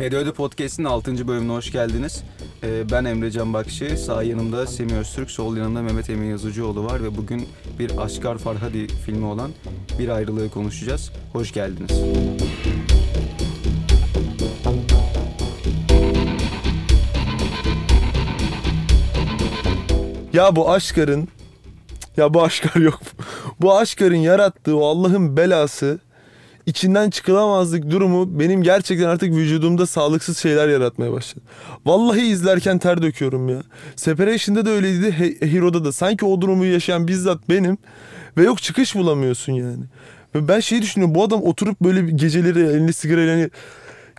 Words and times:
HDO'da 0.00 0.32
Podcast'in 0.32 0.84
6. 0.84 1.28
bölümüne 1.28 1.52
hoş 1.52 1.72
geldiniz. 1.72 2.24
Ee, 2.62 2.90
ben 2.90 3.04
Emre 3.04 3.30
Can 3.30 3.54
Bakşı, 3.54 3.98
sağ 3.98 4.22
yanımda 4.22 4.66
Semih 4.66 4.94
Öztürk, 4.94 5.30
sol 5.30 5.56
yanımda 5.56 5.82
Mehmet 5.82 6.10
Emin 6.10 6.30
Yazıcıoğlu 6.30 6.84
var 6.84 7.02
ve 7.02 7.16
bugün 7.16 7.48
bir 7.78 7.98
Aşkar 7.98 8.38
Farhadi 8.38 8.86
filmi 8.86 9.24
olan 9.24 9.50
Bir 9.98 10.08
Ayrılığı 10.08 10.50
konuşacağız. 10.50 11.12
Hoş 11.32 11.52
geldiniz. 11.52 11.90
Ya 20.32 20.56
bu 20.56 20.70
Aşkar'ın 20.70 21.28
ya 22.16 22.34
bu 22.34 22.42
Aşkar 22.42 22.80
yok. 22.80 23.00
Bu 23.60 23.76
Aşkar'ın 23.78 24.16
yarattığı 24.16 24.76
o 24.76 24.86
Allah'ın 24.86 25.36
belası 25.36 25.98
içinden 26.70 27.10
çıkılamazlık 27.10 27.90
durumu 27.90 28.40
benim 28.40 28.62
gerçekten 28.62 29.04
artık 29.08 29.30
vücudumda 29.34 29.86
sağlıksız 29.86 30.38
şeyler 30.38 30.68
yaratmaya 30.68 31.12
başladı. 31.12 31.44
Vallahi 31.86 32.20
izlerken 32.20 32.78
ter 32.78 33.02
döküyorum 33.02 33.48
ya. 33.48 33.62
Separation'da 33.96 34.66
da 34.66 34.70
öyleydi, 34.70 35.12
He- 35.12 35.52
Hero'da 35.52 35.84
da. 35.84 35.92
Sanki 35.92 36.24
o 36.24 36.40
durumu 36.40 36.64
yaşayan 36.64 37.08
bizzat 37.08 37.48
benim 37.48 37.78
ve 38.36 38.42
yok 38.42 38.62
çıkış 38.62 38.94
bulamıyorsun 38.94 39.52
yani. 39.52 39.84
Ve 40.34 40.48
ben 40.48 40.60
şeyi 40.60 40.82
düşünüyorum 40.82 41.14
bu 41.14 41.22
adam 41.24 41.42
oturup 41.42 41.80
böyle 41.80 42.06
bir 42.06 42.12
geceleri 42.12 42.60
elinde 42.60 42.92
sigarayla 42.92 43.34
hani 43.34 43.50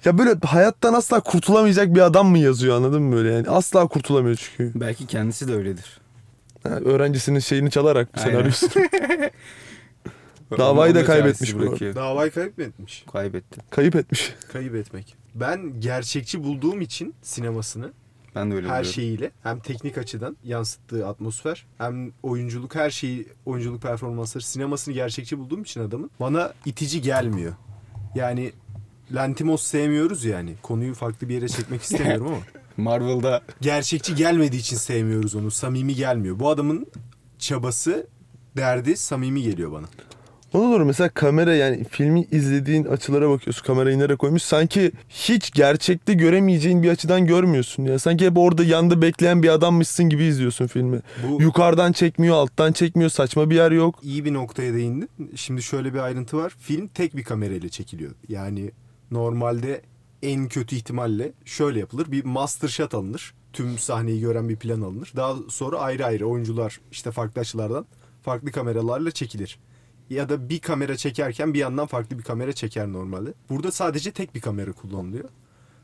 ya 0.06 0.18
böyle 0.18 0.34
hayattan 0.46 0.94
asla 0.94 1.20
kurtulamayacak 1.20 1.96
bir 1.96 2.02
adam 2.02 2.28
mı 2.28 2.38
yazıyor 2.38 2.76
anladın 2.78 3.02
mı 3.04 3.16
böyle 3.16 3.34
yani? 3.34 3.50
Asla 3.50 3.88
kurtulamıyor 3.88 4.36
çünkü. 4.58 4.80
Belki 4.80 5.08
kendisi 5.08 5.48
de 5.48 5.54
öyledir. 5.56 6.00
Ha, 6.64 6.70
öğrencisinin 6.70 7.40
şeyini 7.40 7.72
çalarak 7.72 8.10
Aynen. 8.18 8.30
senaryosunu. 8.32 8.72
Davayı 10.58 10.96
da 10.96 11.06
kaybetmiş 11.06 11.56
bu 11.56 11.62
arada. 11.62 11.96
Davayı 11.96 12.32
kaybetmiş. 12.32 13.06
Kaybetti. 13.12 13.62
Kayıp 13.70 13.96
etmiş. 13.96 14.34
Kayıp 14.54 14.76
etmek. 14.76 15.16
Ben 15.36 15.80
gerçekçi 15.80 16.44
bulduğum 16.44 16.82
için 16.82 17.14
sinemasını 17.22 17.92
Ben 18.36 18.52
de 18.52 18.56
öyle 18.56 18.68
her 18.68 18.74
biliyorum. 18.80 18.94
şeyiyle 18.94 19.32
hem 19.44 19.60
teknik 19.60 19.98
açıdan 19.98 20.38
yansıttığı 20.44 21.08
atmosfer 21.08 21.66
hem 21.78 22.12
oyunculuk 22.24 22.76
her 22.76 22.90
şeyi 22.90 23.28
oyunculuk 23.46 23.82
performansları 23.82 24.44
sinemasını 24.44 24.94
gerçekçi 24.94 25.40
bulduğum 25.40 25.62
için 25.62 25.82
adamın 25.82 26.12
bana 26.20 26.54
itici 26.66 27.02
gelmiyor. 27.02 27.54
Yani 28.16 28.52
Lantimos 29.12 29.64
sevmiyoruz 29.64 30.26
yani. 30.26 30.56
Konuyu 30.62 30.94
farklı 30.94 31.30
bir 31.30 31.34
yere 31.34 31.48
çekmek 31.48 31.82
istemiyorum 31.82 32.28
ama 32.28 32.38
Marvel'da 32.78 33.42
gerçekçi 33.62 34.16
gelmediği 34.16 34.60
için 34.62 34.78
sevmiyoruz 34.78 35.36
onu. 35.36 35.52
Samimi 35.52 35.96
gelmiyor. 35.96 36.40
Bu 36.40 36.50
adamın 36.50 36.88
çabası, 37.40 38.08
derdi 38.58 38.98
samimi 38.98 39.44
geliyor 39.44 39.72
bana. 39.72 39.86
O 40.54 40.60
da 40.60 40.64
doğru. 40.72 40.86
Mesela 40.86 41.10
kamera 41.10 41.56
yani 41.56 41.84
filmi 41.84 42.28
izlediğin 42.32 42.86
açılara 42.86 43.30
bakıyorsun. 43.30 43.64
Kamerayı 43.66 44.00
nereye 44.00 44.16
koymuş. 44.16 44.44
Sanki 44.44 44.92
hiç 45.10 45.52
gerçekte 45.52 46.14
göremeyeceğin 46.14 46.84
bir 46.84 46.90
açıdan 46.90 47.26
görmüyorsun. 47.26 47.84
Ya 47.86 48.00
sanki 48.00 48.26
hep 48.26 48.38
orada 48.38 48.64
yanda 48.64 49.02
bekleyen 49.02 49.44
bir 49.44 49.50
adammışsın 49.50 50.10
gibi 50.10 50.24
izliyorsun 50.24 50.68
filmi. 50.68 51.02
Bu 51.28 51.42
Yukarıdan 51.42 51.92
çekmiyor, 51.92 52.36
alttan 52.36 52.72
çekmiyor. 52.72 53.10
Saçma 53.10 53.50
bir 53.50 53.56
yer 53.56 53.72
yok. 53.72 54.00
iyi 54.04 54.26
bir 54.26 54.34
noktaya 54.34 54.74
değindin. 54.74 55.10
Şimdi 55.36 55.64
şöyle 55.64 55.94
bir 55.94 56.00
ayrıntı 56.00 56.38
var. 56.38 56.54
Film 56.60 56.88
tek 56.88 57.16
bir 57.16 57.24
kamerayla 57.24 57.70
çekiliyor. 57.70 58.12
Yani 58.28 58.72
normalde 59.12 59.82
en 60.24 60.48
kötü 60.48 60.76
ihtimalle 60.76 61.32
şöyle 61.46 61.80
yapılır. 61.80 62.12
Bir 62.12 62.26
master 62.26 62.68
shot 62.68 62.94
alınır. 62.94 63.34
Tüm 63.54 63.78
sahneyi 63.78 64.22
gören 64.22 64.50
bir 64.50 64.56
plan 64.56 64.82
alınır. 64.82 65.14
Daha 65.16 65.36
sonra 65.50 65.80
ayrı 65.80 66.06
ayrı 66.06 66.26
oyuncular 66.28 66.80
işte 66.92 67.12
farklı 67.12 67.42
açılardan 67.42 67.86
farklı 68.24 68.52
kameralarla 68.52 69.12
çekilir. 69.12 69.60
Ya 70.12 70.30
da 70.30 70.50
bir 70.50 70.60
kamera 70.60 70.98
çekerken 70.98 71.54
bir 71.54 71.60
yandan 71.60 71.88
farklı 71.88 72.18
bir 72.20 72.24
kamera 72.24 72.54
çeker 72.54 72.88
normalde. 72.88 73.34
Burada 73.50 73.72
sadece 73.72 74.12
tek 74.12 74.36
bir 74.36 74.42
kamera 74.42 74.72
kullanılıyor. 74.72 75.30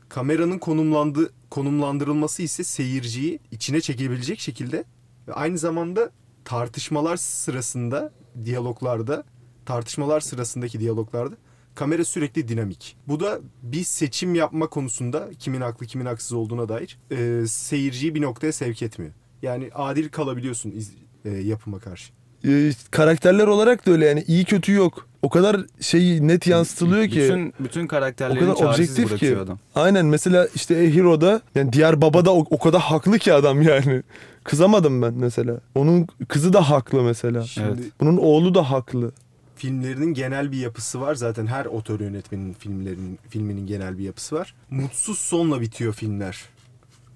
Kameranın 0.08 0.58
konumlandı, 0.58 1.32
konumlandırılması 1.50 2.42
ise 2.42 2.64
seyirciyi 2.64 3.40
içine 3.50 3.80
çekebilecek 3.80 4.40
şekilde 4.40 4.84
ve 5.28 5.32
aynı 5.32 5.58
zamanda 5.58 6.10
tartışmalar 6.44 7.16
sırasında 7.16 8.12
diyaloglarda 8.44 9.24
tartışmalar 9.66 10.20
sırasındaki 10.20 10.80
diyaloglarda 10.80 11.34
kamera 11.74 12.04
sürekli 12.04 12.48
dinamik. 12.48 12.96
Bu 13.08 13.20
da 13.20 13.40
bir 13.62 13.84
seçim 13.84 14.34
yapma 14.34 14.66
konusunda 14.66 15.30
kimin 15.38 15.60
haklı 15.60 15.86
kimin 15.86 16.06
haksız 16.06 16.32
olduğuna 16.32 16.68
dair 16.68 16.98
e, 17.10 17.46
seyirciyi 17.46 18.14
bir 18.14 18.22
noktaya 18.22 18.52
sevk 18.52 18.82
etmiyor. 18.82 19.12
Yani 19.42 19.70
adil 19.74 20.08
kalabiliyorsun 20.08 20.70
iz- 20.70 20.94
e, 21.24 21.30
yapıma 21.30 21.78
karşı. 21.78 22.17
Ee, 22.46 22.70
karakterler 22.90 23.46
olarak 23.46 23.86
da 23.86 23.90
öyle 23.90 24.06
yani 24.06 24.24
iyi 24.26 24.44
kötü 24.44 24.72
yok. 24.72 25.06
O 25.22 25.28
kadar 25.28 25.56
şey 25.80 26.26
net 26.28 26.46
yansıtılıyor 26.46 27.08
ki. 27.08 27.20
bütün, 27.20 27.54
bütün 27.60 27.84
o 27.84 27.88
karakterlerini 27.88 28.54
kadar 28.54 28.72
objektif 28.72 29.10
bırakıyor 29.10 29.36
ki. 29.36 29.42
adam. 29.42 29.58
Aynen 29.74 30.06
mesela 30.06 30.48
işte 30.54 30.74
e, 30.74 30.94
Hero'da 30.94 31.40
yani 31.54 31.72
diğer 31.72 32.00
baba 32.00 32.24
da 32.24 32.34
o, 32.34 32.46
o 32.50 32.58
kadar 32.58 32.80
haklı 32.80 33.18
ki 33.18 33.32
adam 33.32 33.62
yani. 33.72 34.02
Kızamadım 34.44 35.02
ben 35.02 35.14
mesela. 35.14 35.60
Onun 35.74 36.06
kızı 36.28 36.52
da 36.52 36.70
haklı 36.70 37.02
mesela. 37.02 37.42
Şimdi 37.42 37.68
Evet. 37.68 37.92
Bunun 38.00 38.16
oğlu 38.16 38.54
da 38.54 38.70
haklı. 38.70 39.12
filmlerinin 39.56 40.14
genel 40.14 40.52
bir 40.52 40.58
yapısı 40.58 41.00
var. 41.00 41.14
Zaten 41.14 41.46
her 41.46 41.66
otör 41.66 42.00
yönetmenin 42.00 42.52
filmlerinin 42.54 43.18
filminin 43.28 43.66
genel 43.66 43.98
bir 43.98 44.04
yapısı 44.04 44.36
var. 44.36 44.54
Mutsuz 44.70 45.18
sonla 45.18 45.60
bitiyor 45.60 45.92
filmler. 45.92 46.38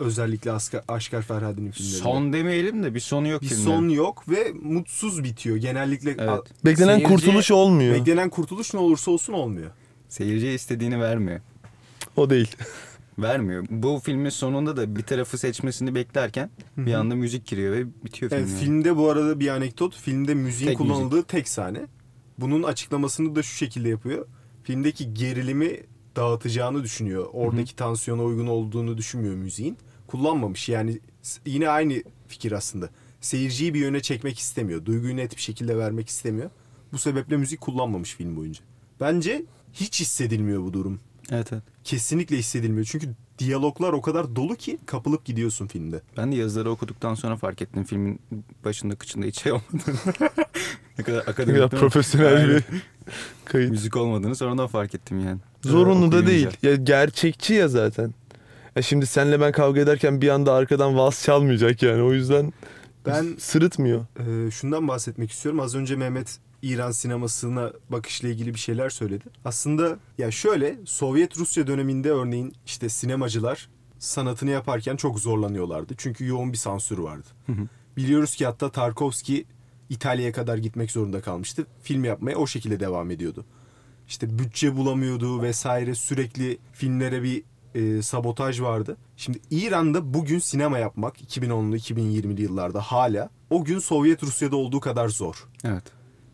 Özellikle 0.06 0.52
Askar, 0.52 0.84
Aşkar 0.88 1.22
Ferhadi'nin 1.22 1.70
filmleri. 1.70 1.94
Son 1.96 2.32
demeyelim 2.32 2.82
de 2.82 2.94
bir 2.94 3.00
sonu 3.00 3.28
yok 3.28 3.42
bir 3.42 3.46
filmlerin. 3.48 3.66
son 3.66 3.88
yok 3.88 4.28
ve 4.28 4.52
mutsuz 4.62 5.24
bitiyor. 5.24 5.56
Genellikle 5.56 6.10
Evet. 6.10 6.28
a- 6.28 6.42
Beklenen 6.64 6.98
Seyirci- 6.98 7.02
kurtuluş 7.08 7.50
olmuyor. 7.50 7.94
beklenen 7.94 8.30
kurtuluş 8.30 8.74
ne 8.74 8.80
olursa 8.80 9.10
olsun 9.10 9.32
olmuyor. 9.32 9.70
Seyirciye 10.08 10.54
istediğini 10.54 11.00
vermiyor. 11.00 11.40
o 12.16 12.30
değil. 12.30 12.56
Vermiyor. 13.18 13.64
Bu 13.70 14.00
filmin 14.04 14.30
sonunda 14.30 14.76
da 14.76 14.96
bir 14.96 15.02
tarafı 15.02 15.38
seçmesini 15.38 15.94
beklerken 15.94 16.50
bir 16.76 16.94
anda 16.94 17.14
müzik 17.14 17.46
giriyor 17.46 17.72
ve 17.76 17.86
bitiyor 18.04 18.30
film. 18.30 18.40
Evet, 18.40 18.50
yani. 18.50 18.60
filmde 18.60 18.96
bu 18.96 19.10
arada 19.10 19.40
bir 19.40 19.48
anekdot. 19.48 19.96
Filmde 19.96 20.34
müziğin 20.34 20.68
Tek 20.70 20.78
kullanıldığı 20.78 21.22
tek 21.22 21.48
sahne. 21.48 21.80
Bunun 22.38 22.62
açıklamasını 22.62 23.36
da 23.36 23.42
şu 23.42 23.56
şekilde 23.56 23.88
yapıyor. 23.88 24.26
Filmdeki 24.64 25.14
gerilimi 25.14 25.80
dağıtacağını 26.16 26.82
düşünüyor. 26.82 27.26
Oradaki 27.32 27.76
tansiyona 27.76 28.22
uygun 28.22 28.46
olduğunu 28.46 28.98
düşünmüyor 28.98 29.34
müziğin. 29.34 29.78
Kullanmamış. 30.06 30.68
Yani 30.68 30.98
yine 31.46 31.68
aynı 31.68 32.02
fikir 32.28 32.52
aslında. 32.52 32.88
Seyirciyi 33.20 33.74
bir 33.74 33.80
yöne 33.80 34.00
çekmek 34.00 34.38
istemiyor. 34.38 34.84
Duyguyu 34.84 35.16
net 35.16 35.36
bir 35.36 35.40
şekilde 35.42 35.78
vermek 35.78 36.08
istemiyor. 36.08 36.50
Bu 36.92 36.98
sebeple 36.98 37.36
müzik 37.36 37.60
kullanmamış 37.60 38.14
film 38.14 38.36
boyunca. 38.36 38.60
Bence 39.00 39.42
hiç 39.72 40.00
hissedilmiyor 40.00 40.62
bu 40.62 40.72
durum. 40.72 41.00
Evet 41.30 41.52
evet. 41.52 41.62
Kesinlikle 41.84 42.36
hissedilmiyor. 42.38 42.86
Çünkü 42.90 43.08
diyaloglar 43.38 43.92
o 43.92 44.02
kadar 44.02 44.36
dolu 44.36 44.56
ki 44.56 44.78
kapılıp 44.86 45.24
gidiyorsun 45.24 45.66
filmde. 45.66 46.00
Ben 46.16 46.32
de 46.32 46.36
yazıları 46.36 46.70
okuduktan 46.70 47.14
sonra 47.14 47.36
fark 47.36 47.62
ettim 47.62 47.84
filmin 47.84 48.20
başında 48.64 48.94
kıçında 48.96 49.26
hiç 49.26 49.42
şey 49.42 49.52
olmadığını. 49.52 49.96
ne 50.98 51.04
kadar 51.04 51.18
Ne 51.18 51.22
akademik 51.30 51.36
kadar 51.36 51.70
değil 51.70 51.82
mi? 51.82 51.88
profesyonel 51.88 52.48
bir 52.48 52.64
kayıt. 53.44 53.70
Müzik 53.70 53.96
olmadığını 53.96 54.36
sonradan 54.36 54.66
fark 54.66 54.94
ettim 54.94 55.20
yani. 55.20 55.40
Zorunlu 55.62 56.02
da 56.02 56.06
Okuyunca. 56.06 56.26
değil. 56.26 56.48
Ya 56.62 56.74
gerçekçi 56.74 57.54
ya 57.54 57.68
zaten. 57.68 58.14
Ya 58.76 58.82
şimdi 58.82 59.06
senle 59.06 59.40
ben 59.40 59.52
kavga 59.52 59.80
ederken 59.80 60.20
bir 60.20 60.28
anda 60.28 60.52
arkadan 60.52 60.96
vals 60.96 61.24
çalmayacak 61.24 61.82
yani. 61.82 62.02
O 62.02 62.12
yüzden 62.12 62.52
Ben 63.06 63.34
sırıtmıyor. 63.38 64.06
Ee, 64.18 64.50
şundan 64.50 64.88
bahsetmek 64.88 65.30
istiyorum. 65.30 65.60
Az 65.60 65.74
önce 65.74 65.96
Mehmet 65.96 66.38
İran 66.62 66.90
sinemasına 66.90 67.72
bakışla 67.90 68.28
ilgili 68.28 68.54
bir 68.54 68.58
şeyler 68.58 68.90
söyledi. 68.90 69.24
Aslında 69.44 69.96
ya 70.18 70.30
şöyle 70.30 70.78
Sovyet 70.84 71.38
Rusya 71.38 71.66
döneminde 71.66 72.10
örneğin 72.10 72.54
işte 72.66 72.88
sinemacılar 72.88 73.68
sanatını 73.98 74.50
yaparken 74.50 74.96
çok 74.96 75.18
zorlanıyorlardı. 75.20 75.94
Çünkü 75.96 76.26
yoğun 76.26 76.52
bir 76.52 76.58
sansür 76.58 76.98
vardı. 76.98 77.26
Biliyoruz 77.96 78.34
ki 78.36 78.46
hatta 78.46 78.70
Tarkovski 78.70 79.44
İtalya'ya 79.90 80.32
kadar 80.32 80.58
gitmek 80.58 80.90
zorunda 80.90 81.20
kalmıştı. 81.20 81.66
Film 81.82 82.04
yapmaya 82.04 82.36
o 82.36 82.46
şekilde 82.46 82.80
devam 82.80 83.10
ediyordu. 83.10 83.44
İşte 84.08 84.38
bütçe 84.38 84.76
bulamıyordu 84.76 85.42
vesaire 85.42 85.94
sürekli 85.94 86.58
filmlere 86.72 87.22
bir 87.22 87.42
e, 87.74 88.02
sabotaj 88.02 88.60
vardı. 88.60 88.96
Şimdi 89.16 89.38
İran'da 89.50 90.14
bugün 90.14 90.38
sinema 90.38 90.78
yapmak 90.78 91.22
2010'lu 91.22 91.76
2020'li 91.76 92.42
yıllarda 92.42 92.80
hala 92.80 93.30
o 93.50 93.64
gün 93.64 93.78
Sovyet 93.78 94.22
Rusya'da 94.22 94.56
olduğu 94.56 94.80
kadar 94.80 95.08
zor. 95.08 95.48
Evet. 95.64 95.84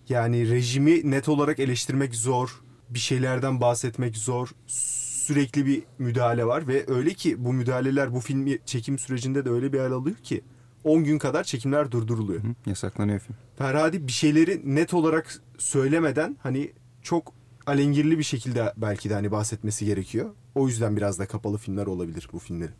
Yani 0.08 0.50
rejimi 0.50 1.10
net 1.10 1.28
olarak 1.28 1.58
eleştirmek 1.58 2.14
zor. 2.14 2.60
Bir 2.90 2.98
şeylerden 2.98 3.60
bahsetmek 3.60 4.16
zor. 4.16 4.48
Sürekli 4.66 5.66
bir 5.66 5.82
müdahale 5.98 6.44
var 6.44 6.68
ve 6.68 6.84
öyle 6.88 7.14
ki 7.14 7.44
bu 7.44 7.52
müdahaleler 7.52 8.14
bu 8.14 8.20
film 8.20 8.58
çekim 8.66 8.98
sürecinde 8.98 9.44
de 9.44 9.50
öyle 9.50 9.72
bir 9.72 9.78
hal 9.78 9.92
alıyor 9.92 10.16
ki 10.16 10.44
10 10.84 11.04
gün 11.04 11.18
kadar 11.18 11.44
çekimler 11.44 11.90
durduruluyor. 11.90 12.42
Hı, 12.42 12.54
yasaklanıyor 12.66 13.18
film. 13.18 13.36
Ferhadi 13.58 14.06
bir 14.06 14.12
şeyleri 14.12 14.62
net 14.64 14.94
olarak 14.94 15.42
söylemeden 15.58 16.36
hani 16.42 16.72
çok 17.02 17.32
alengirli 17.66 18.18
bir 18.18 18.22
şekilde 18.22 18.72
belki 18.76 19.10
de 19.10 19.14
hani 19.14 19.30
bahsetmesi 19.30 19.84
gerekiyor. 19.86 20.30
O 20.58 20.68
yüzden 20.68 20.96
biraz 20.96 21.18
da 21.18 21.26
kapalı 21.26 21.58
filmler 21.58 21.86
olabilir 21.86 22.28
bu 22.32 22.38
filmlerin. 22.38 22.74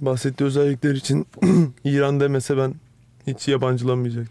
Bahsettiği 0.00 0.46
özellikler 0.46 0.94
için 0.94 1.26
İran 1.84 2.20
demese 2.20 2.56
ben 2.56 2.74
hiç 3.26 3.48
yabancılamayacak. 3.48 4.28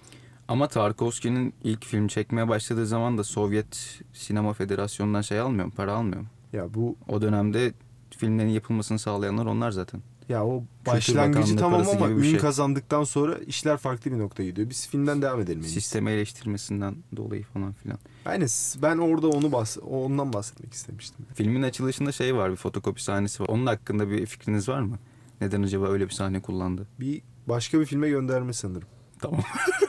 Ama 0.48 0.68
Tarkovski'nin 0.68 1.54
ilk 1.64 1.86
film 1.86 2.08
çekmeye 2.08 2.48
başladığı 2.48 2.88
zaman 2.88 3.18
da 3.18 3.24
Sovyet 3.24 4.02
Sinema 4.14 4.54
Federasyonu'ndan 4.54 5.22
şey 5.22 5.40
almıyor 5.40 5.66
mu? 5.66 5.72
Para 5.76 5.94
almıyor 5.94 6.22
mu? 6.22 6.28
Ya 6.54 6.74
bu 6.74 6.96
O 7.08 7.22
dönemde 7.22 7.74
filmlerin 8.18 8.50
yapılmasını 8.50 9.00
sağlayanlar 9.00 9.46
onlar 9.46 9.72
zaten. 9.72 10.02
Ya 10.30 10.46
o 10.46 10.64
başlangıcı 10.88 11.58
tamam 11.58 11.86
ama 11.90 12.10
ün 12.10 12.22
şey. 12.22 12.38
kazandıktan 12.38 13.04
sonra 13.04 13.38
işler 13.38 13.78
farklı 13.78 14.12
bir 14.12 14.20
noktaya 14.20 14.50
gidiyor. 14.50 14.70
Biz 14.70 14.88
filmden 14.88 15.22
devam 15.22 15.42
edelim. 15.42 15.64
Sisteme 15.64 16.12
eleştirmesinden 16.12 16.96
dolayı 17.16 17.44
falan 17.44 17.74
filan. 17.74 17.98
Aynen 18.26 18.48
ben 18.82 18.98
orada 18.98 19.28
onu 19.28 19.52
bahs 19.52 19.78
ondan 19.90 20.34
bahsetmek 20.34 20.74
istemiştim. 20.74 21.26
Filmin 21.34 21.62
açılışında 21.62 22.12
şey 22.12 22.36
var 22.36 22.52
bir 22.52 22.56
fotokopi 22.56 23.04
sahnesi 23.04 23.44
var. 23.44 23.48
Onun 23.48 23.66
hakkında 23.66 24.10
bir 24.10 24.26
fikriniz 24.26 24.70
var 24.70 24.82
mı? 24.82 25.00
Neden 25.42 25.64
acaba 25.64 25.88
öyle 25.88 26.06
bir 26.06 26.14
sahne 26.14 26.42
kullandı? 26.42 26.88
Bir 27.00 27.22
başka 27.48 27.80
bir 27.80 27.86
filme 27.86 28.10
gönderme 28.10 28.54
sanırım. 28.54 28.88
Tamam. 29.20 29.42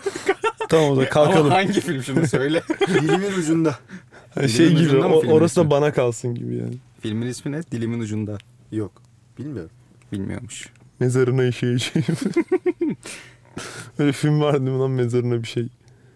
Tamam 0.69 0.91
o 0.91 0.97
da 0.97 1.09
kalkalım. 1.09 1.47
Ama 1.47 1.55
hangi 1.55 1.81
film 1.81 2.03
şunu 2.03 2.27
söyle. 2.27 2.63
Dilimin 2.89 3.33
ucunda. 3.39 3.79
şey 4.35 4.49
Dilimin 4.49 4.77
gibi 4.81 4.89
ucunda 4.89 5.09
o- 5.09 5.27
orası 5.27 5.57
da 5.57 5.71
bana 5.71 5.93
kalsın 5.93 6.35
gibi 6.35 6.57
yani. 6.57 6.75
Filmin 7.01 7.27
ismi 7.27 7.53
ne? 7.53 7.63
Dilimin 7.63 8.01
ucunda. 8.01 8.39
Yok. 8.73 8.93
Bilmiyorum. 9.39 9.71
Bilmiyormuş. 10.13 10.69
Mezarına 11.01 11.45
işeyeceğim. 11.45 12.07
Öyle 13.99 14.13
film 14.13 14.41
vardı 14.41 14.61
mi 14.61 14.79
lan 14.79 14.91
mezarına 14.91 15.43
bir 15.43 15.49
şey. 15.49 15.69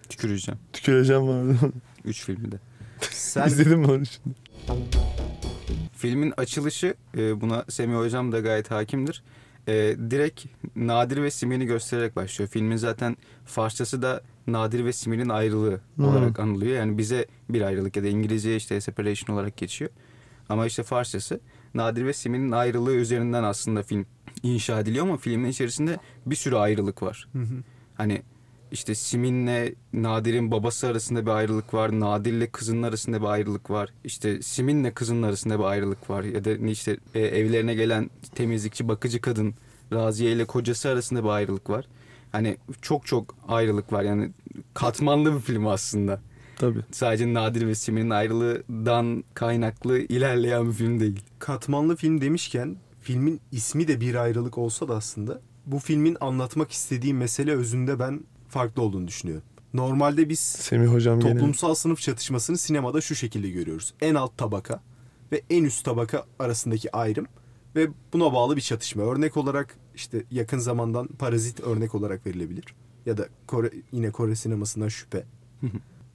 Tüküreceğim. 0.08 0.60
Tüküreceğim 0.72 1.28
vardı. 1.28 1.56
Üç 2.04 2.24
filmi 2.24 2.52
de. 2.52 2.56
Sen 3.00 3.46
İzledin 3.46 3.78
mi 3.78 3.86
onu 3.86 4.02
şimdi? 4.06 4.36
Filmin 5.96 6.32
açılışı 6.36 6.94
e, 7.16 7.40
buna 7.40 7.64
Semih 7.68 7.96
Hocam 7.96 8.32
da 8.32 8.40
gayet 8.40 8.70
hakimdir. 8.70 9.22
E, 9.68 9.72
direkt 10.10 10.44
Nadir 10.76 11.22
ve 11.22 11.30
Simir'i 11.30 11.66
göstererek 11.66 12.16
başlıyor. 12.16 12.50
Filmin 12.50 12.76
zaten 12.76 13.16
Farsçası 13.44 14.02
da 14.02 14.20
Nadir 14.46 14.84
ve 14.84 14.92
Simir'in 14.92 15.28
ayrılığı 15.28 15.80
Hmm. 15.96 16.04
olarak 16.08 16.38
anılıyor. 16.40 16.76
Yani 16.76 16.98
bize 16.98 17.26
bir 17.48 17.62
ayrılık 17.62 17.96
ya 17.96 18.02
da 18.02 18.08
İngilizceye 18.08 18.56
işte 18.56 18.80
separation 18.80 19.36
olarak 19.36 19.56
geçiyor. 19.56 19.90
Ama 20.48 20.66
işte 20.66 20.82
Farsçası 20.82 21.40
Nadir 21.74 22.06
ve 22.06 22.12
Simir'in 22.12 22.52
ayrılığı 22.52 22.94
üzerinden 22.94 23.42
aslında 23.42 23.82
film 23.82 24.06
inşa 24.42 24.80
ediliyor 24.80 25.06
ama 25.06 25.16
filmin 25.16 25.48
içerisinde 25.48 25.98
bir 26.26 26.36
sürü 26.36 26.56
ayrılık 26.56 27.02
var. 27.02 27.28
Hı 27.32 27.38
hı. 27.38 27.54
Hani 27.94 28.22
işte 28.72 28.94
Simin'le 28.94 29.74
Nadir'in 29.92 30.50
babası 30.50 30.86
arasında 30.86 31.26
bir 31.26 31.30
ayrılık 31.30 31.74
var. 31.74 32.00
Nadir'le 32.00 32.46
kızının 32.52 32.82
arasında 32.82 33.20
bir 33.20 33.26
ayrılık 33.26 33.70
var. 33.70 33.88
İşte 34.04 34.42
Simin'le 34.42 34.90
kızının 34.90 35.22
arasında 35.22 35.58
bir 35.58 35.64
ayrılık 35.64 36.10
var. 36.10 36.24
Ya 36.24 36.44
da 36.44 36.56
ne 36.56 36.70
işte 36.70 36.96
e, 37.14 37.20
evlerine 37.20 37.74
gelen 37.74 38.10
temizlikçi 38.34 38.88
bakıcı 38.88 39.20
kadın 39.20 39.54
Raziye 39.92 40.32
ile 40.32 40.44
kocası 40.44 40.88
arasında 40.88 41.24
bir 41.24 41.28
ayrılık 41.28 41.70
var. 41.70 41.88
Hani 42.32 42.56
çok 42.82 43.06
çok 43.06 43.34
ayrılık 43.48 43.92
var. 43.92 44.02
Yani 44.02 44.30
katmanlı 44.74 45.34
bir 45.34 45.40
film 45.40 45.66
aslında. 45.66 46.20
Tabii. 46.56 46.80
Sadece 46.90 47.34
Nadir 47.34 47.66
ve 47.66 47.74
Simin'in 47.74 48.10
ayrılığından 48.10 49.24
kaynaklı 49.34 49.98
ilerleyen 49.98 50.68
bir 50.68 50.72
film 50.72 51.00
değil. 51.00 51.20
katmanlı 51.38 51.96
film 51.96 52.20
demişken 52.20 52.76
filmin 53.00 53.40
ismi 53.52 53.88
de 53.88 54.00
bir 54.00 54.14
ayrılık 54.14 54.58
olsa 54.58 54.88
da 54.88 54.96
aslında 54.96 55.40
bu 55.66 55.78
filmin 55.78 56.16
anlatmak 56.20 56.72
istediği 56.72 57.14
mesele 57.14 57.52
özünde 57.52 57.98
ben 57.98 58.20
farklı 58.48 58.82
olduğunu 58.82 59.08
düşünüyorum. 59.08 59.44
Normalde 59.74 60.28
biz 60.28 60.40
Semih 60.40 60.88
hocam 60.88 61.20
gene. 61.20 61.32
toplumsal 61.32 61.74
sınıf 61.74 62.00
çatışmasını 62.00 62.58
sinemada 62.58 63.00
şu 63.00 63.14
şekilde 63.14 63.50
görüyoruz. 63.50 63.94
En 64.00 64.14
alt 64.14 64.38
tabaka 64.38 64.80
ve 65.32 65.42
en 65.50 65.64
üst 65.64 65.84
tabaka 65.84 66.24
arasındaki 66.38 66.96
ayrım 66.96 67.26
ve 67.76 67.88
buna 68.12 68.32
bağlı 68.32 68.56
bir 68.56 68.60
çatışma. 68.60 69.02
Örnek 69.02 69.36
olarak 69.36 69.76
işte 69.94 70.24
yakın 70.30 70.58
zamandan 70.58 71.06
Parazit 71.06 71.60
örnek 71.60 71.94
olarak 71.94 72.26
verilebilir. 72.26 72.64
Ya 73.06 73.16
da 73.16 73.28
Kore, 73.46 73.70
yine 73.92 74.10
Kore 74.10 74.36
sinemasından 74.36 74.88
şüphe. 74.88 75.24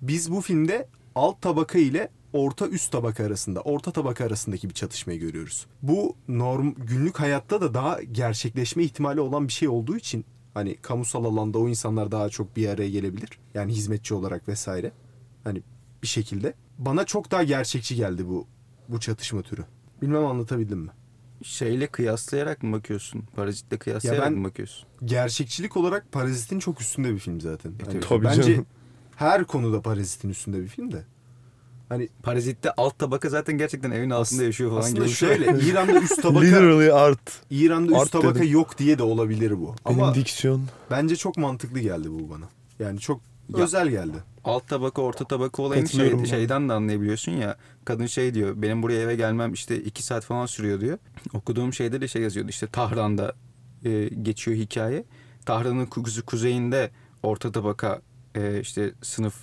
Biz 0.01 0.31
bu 0.31 0.41
filmde 0.41 0.87
alt 1.15 1.41
tabaka 1.41 1.79
ile 1.79 2.09
orta 2.33 2.67
üst 2.67 2.91
tabaka 2.91 3.23
arasında, 3.23 3.61
orta 3.61 3.91
tabaka 3.91 4.25
arasındaki 4.25 4.69
bir 4.69 4.73
çatışmayı 4.73 5.19
görüyoruz. 5.19 5.65
Bu 5.81 6.15
norm 6.27 6.73
günlük 6.73 7.19
hayatta 7.19 7.61
da 7.61 7.73
daha 7.73 8.03
gerçekleşme 8.03 8.83
ihtimali 8.83 9.21
olan 9.21 9.47
bir 9.47 9.53
şey 9.53 9.67
olduğu 9.67 9.97
için 9.97 10.25
hani 10.53 10.77
kamusal 10.77 11.25
alanda 11.25 11.57
o 11.59 11.69
insanlar 11.69 12.11
daha 12.11 12.29
çok 12.29 12.55
bir 12.55 12.69
araya 12.69 12.89
gelebilir. 12.89 13.29
Yani 13.53 13.73
hizmetçi 13.73 14.13
olarak 14.13 14.47
vesaire. 14.47 14.91
Hani 15.43 15.63
bir 16.03 16.07
şekilde. 16.07 16.53
Bana 16.77 17.05
çok 17.05 17.31
daha 17.31 17.43
gerçekçi 17.43 17.95
geldi 17.95 18.27
bu 18.27 18.47
bu 18.89 18.99
çatışma 18.99 19.41
türü. 19.41 19.65
Bilmem 20.01 20.25
anlatabildim 20.25 20.79
mi? 20.79 20.89
Şeyle 21.43 21.87
kıyaslayarak 21.87 22.63
mı 22.63 22.77
bakıyorsun? 22.77 23.23
Parazitle 23.35 23.77
kıyaslayarak 23.77 24.25
ben- 24.25 24.33
mı 24.33 24.43
bakıyorsun? 24.47 24.87
Gerçekçilik 25.05 25.77
olarak 25.77 26.11
Parazit'in 26.11 26.59
çok 26.59 26.81
üstünde 26.81 27.13
bir 27.13 27.19
film 27.19 27.41
zaten. 27.41 27.73
Hani 27.85 27.99
tabii 27.99 28.25
bence 28.25 28.43
canım. 28.43 28.65
Her 29.19 29.43
konuda 29.43 29.81
Parazit'in 29.81 30.29
üstünde 30.29 30.61
bir 30.61 30.67
film 30.67 30.91
de. 30.91 31.03
Hani 31.89 32.09
Parazit'te 32.23 32.71
alt 32.71 32.99
tabaka 32.99 33.29
zaten 33.29 33.57
gerçekten 33.57 33.91
evin 33.91 34.09
altında 34.09 34.43
yaşıyor 34.43 34.69
falan 34.69 34.81
aslında 34.81 34.99
gibi 35.05 35.09
şey. 35.09 35.29
şöyle 35.29 35.59
İran'da 35.69 36.01
üst 36.01 36.21
tabaka 36.21 36.45
Literally 36.45 36.91
art. 36.91 37.41
İran'da 37.49 37.91
üst 37.91 38.01
Art 38.01 38.11
tabaka 38.11 38.35
dedim. 38.39 38.51
yok 38.51 38.77
diye 38.77 38.97
de 38.97 39.03
olabilir 39.03 39.51
bu. 39.51 39.75
Benim 39.89 40.03
Ama 40.03 40.15
diksiyon. 40.15 40.61
bence 40.91 41.15
çok 41.15 41.37
mantıklı 41.37 41.79
geldi 41.79 42.11
bu 42.11 42.29
bana. 42.29 42.45
Yani 42.79 42.99
çok 42.99 43.21
Ya- 43.57 43.63
özel 43.63 43.89
geldi. 43.89 44.17
alt 44.43 44.67
tabaka 44.67 45.01
orta 45.01 45.25
tabaka 45.25 45.63
olayını 45.63 45.87
şey, 45.87 45.91
Katılıyorum 45.91 46.19
ben. 46.19 46.25
şeyden 46.29 46.69
de 46.69 46.73
anlayabiliyorsun 46.73 47.31
ya. 47.31 47.57
Kadın 47.85 48.05
şey 48.05 48.33
diyor 48.33 48.53
benim 48.61 48.83
buraya 48.83 49.01
eve 49.01 49.15
gelmem 49.15 49.53
işte 49.53 49.77
iki 49.83 50.03
saat 50.03 50.25
falan 50.25 50.45
sürüyor 50.45 50.81
diyor. 50.81 50.97
Okuduğum 51.33 51.73
şeyde 51.73 52.01
de 52.01 52.07
şey 52.07 52.21
yazıyordu 52.21 52.49
işte 52.49 52.67
Tahran'da 52.67 53.33
e, 53.85 54.07
geçiyor 54.21 54.57
hikaye. 54.57 55.03
Tahran'ın 55.45 55.85
kuzu 55.85 56.25
kuzeyinde 56.25 56.91
orta 57.23 57.51
tabaka 57.51 58.01
e, 58.35 58.59
işte 58.61 58.93
sınıf 59.01 59.35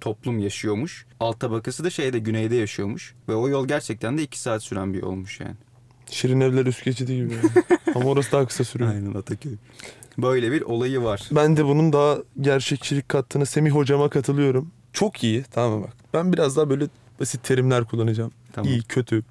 toplum 0.00 0.38
yaşıyormuş. 0.38 1.06
Alt 1.20 1.40
tabakası 1.40 1.84
da 1.84 1.90
şeyde 1.90 2.18
güneyde 2.18 2.54
yaşıyormuş. 2.56 3.14
Ve 3.28 3.34
o 3.34 3.48
yol 3.48 3.68
gerçekten 3.68 4.18
de 4.18 4.22
iki 4.22 4.38
saat 4.40 4.62
süren 4.62 4.94
bir 4.94 5.02
yolmuş 5.02 5.40
yani. 5.40 5.54
Şirin 6.10 6.40
evler 6.40 6.66
üst 6.66 6.84
geçidi 6.84 7.16
gibi. 7.16 7.34
yani. 7.34 7.50
Ama 7.94 8.04
orası 8.10 8.32
daha 8.32 8.46
kısa 8.46 8.64
sürüyor. 8.64 8.90
Aynen 8.90 9.14
Ataköy. 9.14 9.54
Böyle 10.18 10.52
bir 10.52 10.62
olayı 10.62 11.02
var. 11.02 11.28
Ben 11.32 11.56
de 11.56 11.64
bunun 11.64 11.92
daha 11.92 12.18
gerçekçilik 12.40 13.08
kattığını 13.08 13.46
Semih 13.46 13.70
hocama 13.70 14.08
katılıyorum. 14.08 14.72
Çok 14.92 15.24
iyi 15.24 15.42
tamam 15.50 15.78
mı 15.78 15.84
bak. 15.84 15.92
Ben 16.14 16.32
biraz 16.32 16.56
daha 16.56 16.70
böyle 16.70 16.86
basit 17.20 17.44
terimler 17.44 17.84
kullanacağım. 17.84 18.32
Tamam. 18.52 18.72
İyi, 18.72 18.82
kötü 18.82 19.22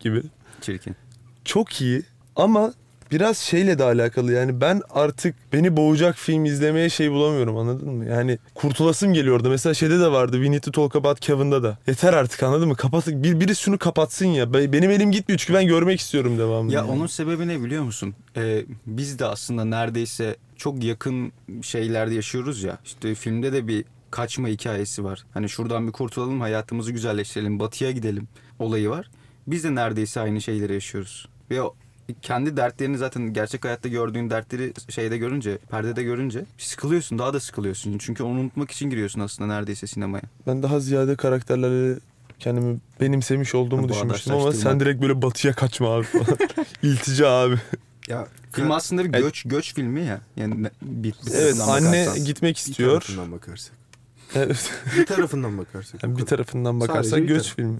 gibi. 0.00 0.22
Çirkin. 0.60 0.96
Çok 1.44 1.80
iyi 1.80 2.02
ama 2.36 2.72
biraz 3.10 3.38
şeyle 3.38 3.78
de 3.78 3.84
alakalı 3.84 4.32
yani 4.32 4.60
ben 4.60 4.82
artık 4.90 5.34
beni 5.52 5.76
boğacak 5.76 6.16
film 6.16 6.44
izlemeye 6.44 6.88
şey 6.88 7.10
bulamıyorum 7.10 7.56
anladın 7.56 7.94
mı? 7.94 8.04
Yani 8.04 8.38
kurtulasım 8.54 9.12
geliyordu. 9.14 9.50
Mesela 9.50 9.74
şeyde 9.74 10.00
de 10.00 10.12
vardı 10.12 10.36
We 10.36 10.50
Need 10.52 10.62
to 10.62 10.70
Talk 10.70 10.96
About 10.96 11.20
Kevin'da 11.20 11.62
da. 11.62 11.78
Yeter 11.86 12.12
artık 12.12 12.42
anladın 12.42 12.68
mı? 12.68 12.76
Kapat, 12.76 13.06
bir, 13.06 13.40
biri 13.40 13.56
şunu 13.56 13.78
kapatsın 13.78 14.26
ya. 14.26 14.52
Be- 14.52 14.72
Benim 14.72 14.90
elim 14.90 15.12
gitmiyor 15.12 15.38
çünkü 15.38 15.54
ben 15.54 15.66
görmek 15.66 16.00
istiyorum 16.00 16.38
devamını. 16.38 16.72
Ya 16.72 16.80
yani. 16.80 16.90
onun 16.90 17.06
sebebi 17.06 17.48
ne 17.48 17.62
biliyor 17.62 17.82
musun? 17.82 18.14
Ee, 18.36 18.64
biz 18.86 19.18
de 19.18 19.24
aslında 19.26 19.64
neredeyse 19.64 20.36
çok 20.56 20.84
yakın 20.84 21.32
şeylerde 21.62 22.14
yaşıyoruz 22.14 22.62
ya. 22.62 22.78
İşte 22.84 23.14
filmde 23.14 23.52
de 23.52 23.68
bir 23.68 23.84
kaçma 24.10 24.48
hikayesi 24.48 25.04
var. 25.04 25.24
Hani 25.34 25.48
şuradan 25.48 25.86
bir 25.86 25.92
kurtulalım, 25.92 26.40
hayatımızı 26.40 26.92
güzelleştirelim, 26.92 27.58
batıya 27.60 27.90
gidelim 27.90 28.28
olayı 28.58 28.90
var. 28.90 29.10
Biz 29.46 29.64
de 29.64 29.74
neredeyse 29.74 30.20
aynı 30.20 30.40
şeyleri 30.40 30.74
yaşıyoruz. 30.74 31.28
Ve 31.50 31.60
kendi 32.22 32.56
dertlerini 32.56 32.98
zaten 32.98 33.32
gerçek 33.32 33.64
hayatta 33.64 33.88
gördüğün 33.88 34.30
dertleri 34.30 34.72
şeyde 34.88 35.18
görünce, 35.18 35.58
perdede 35.70 36.02
görünce 36.02 36.44
sıkılıyorsun, 36.58 37.18
daha 37.18 37.34
da 37.34 37.40
sıkılıyorsun. 37.40 37.98
Çünkü 37.98 38.22
onu 38.22 38.38
unutmak 38.40 38.70
için 38.70 38.90
giriyorsun 38.90 39.20
aslında 39.20 39.54
neredeyse 39.54 39.86
sinemaya. 39.86 40.22
Ben 40.46 40.62
daha 40.62 40.80
ziyade 40.80 41.16
karakterlerle 41.16 41.98
kendimi 42.38 42.78
benimsemiş 43.00 43.54
olduğumu 43.54 43.84
Ha, 43.84 43.88
düşünmüştüm 43.88 44.34
ama 44.34 44.52
sen 44.52 44.80
direkt 44.80 45.02
böyle 45.02 45.22
batıya 45.22 45.54
kaçma 45.54 45.88
abi 45.88 46.04
falan. 46.04 46.26
İltica 46.82 47.28
abi. 47.30 47.56
Ya 48.08 48.26
Film 48.52 48.70
aslında 48.70 49.04
bir 49.04 49.08
göç 49.08 49.42
göç 49.42 49.74
filmi 49.74 50.04
ya. 50.04 50.20
Yani 50.36 50.54
bir, 50.82 51.14
bir 51.26 51.34
Evet 51.34 51.60
anne 51.60 51.86
bakarsan. 52.06 52.24
gitmek 52.24 52.54
bir 52.56 52.60
istiyor. 52.60 52.90
tarafından 53.00 53.32
bakarsak. 53.32 53.72
Evet. 54.34 54.70
Bir 54.98 55.06
tarafından 55.06 55.58
bakarsak. 55.58 56.02
Yani 56.02 56.18
bir 56.18 56.26
tarafından 56.26 56.80
bakarsak 56.80 57.04
Sadece 57.04 57.22
bir 57.22 57.28
göç 57.28 57.42
taraf. 57.42 57.56
filmi. 57.56 57.78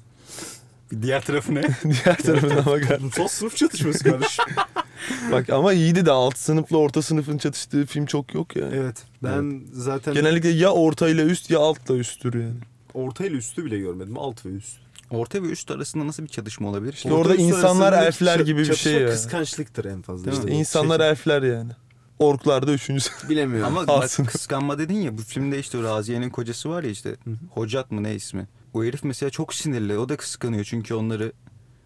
Diğer 1.03 1.25
tarafı 1.25 1.55
ne? 1.55 1.63
Diğer 1.85 2.17
tarafından 2.17 2.67
bakar. 2.67 2.89
Toplumsal 2.89 3.29
sınıf 3.29 3.57
çatışması 3.57 4.05
kardeşim. 4.05 4.45
Bak 5.33 5.51
ama 5.51 5.73
iyiydi 5.73 6.07
de 6.07 6.11
alt 6.11 6.39
sınıfla 6.39 6.77
orta 6.77 7.03
sınıfın 7.03 7.39
çatıştığı 7.39 7.87
film 7.87 8.07
çok 8.07 8.35
yok 8.35 8.57
ya. 8.57 8.69
evet. 8.75 8.97
Ben 9.23 9.63
zaten 9.73 10.15
Genellikle 10.15 10.49
ya 10.49 10.71
orta 10.73 11.09
ile 11.09 11.23
üst 11.23 11.51
ya 11.51 11.59
altla 11.59 11.95
üsttür 11.97 12.35
yani. 12.35 12.55
orta 12.95 13.25
ile 13.27 13.37
üstü 13.37 13.65
bile 13.65 13.79
görmedim. 13.79 14.19
Alt 14.19 14.47
ve 14.47 14.51
üst. 14.51 14.77
Orta 15.11 15.43
ve 15.43 15.47
üst 15.47 15.71
arasında 15.71 16.07
nasıl 16.07 16.23
bir 16.23 16.29
çatışma 16.29 16.69
olabilir? 16.69 16.93
İşte 16.93 17.13
orada 17.13 17.35
üst 17.35 17.43
insanlar 17.43 17.93
arasındaki 17.93 18.07
elfler 18.33 18.45
gibi 18.45 18.61
bir 18.61 18.65
çatışma 18.67 18.91
şey 18.93 19.01
ya. 19.01 19.09
kıskançlıktır 19.09 19.85
en 19.85 20.03
fazla. 20.03 20.31
İşte 20.31 20.51
insanlar 20.51 21.01
şey- 21.01 21.11
elfler 21.11 21.43
yani. 21.43 21.73
Orklar 22.19 22.67
da 22.67 22.73
üçüncüsü. 22.73 23.11
bilemiyorum. 23.29 23.67
Ama 23.67 23.87
bak 23.87 24.05
Aslında. 24.05 24.29
kıskanma 24.29 24.79
dedin 24.79 24.95
ya 25.01 25.19
bu 25.19 25.23
filmde 25.23 25.59
işte 25.59 25.83
Raziye'nin 25.83 26.31
kocası 26.31 26.71
var 26.71 26.83
ya 26.85 26.91
işte 26.91 27.11
Hı 27.25 27.31
hı. 27.31 27.35
Hocat 27.51 27.91
mı 27.91 28.03
ne 28.03 28.15
ismi? 28.15 28.47
O 28.75 28.85
herif 28.85 29.05
mesela 29.05 29.31
çok 29.31 29.55
sinirli. 29.55 29.99
O 29.99 30.09
da 30.09 30.17
kıskanıyor 30.17 30.65
çünkü 30.65 30.95
onları 30.95 31.33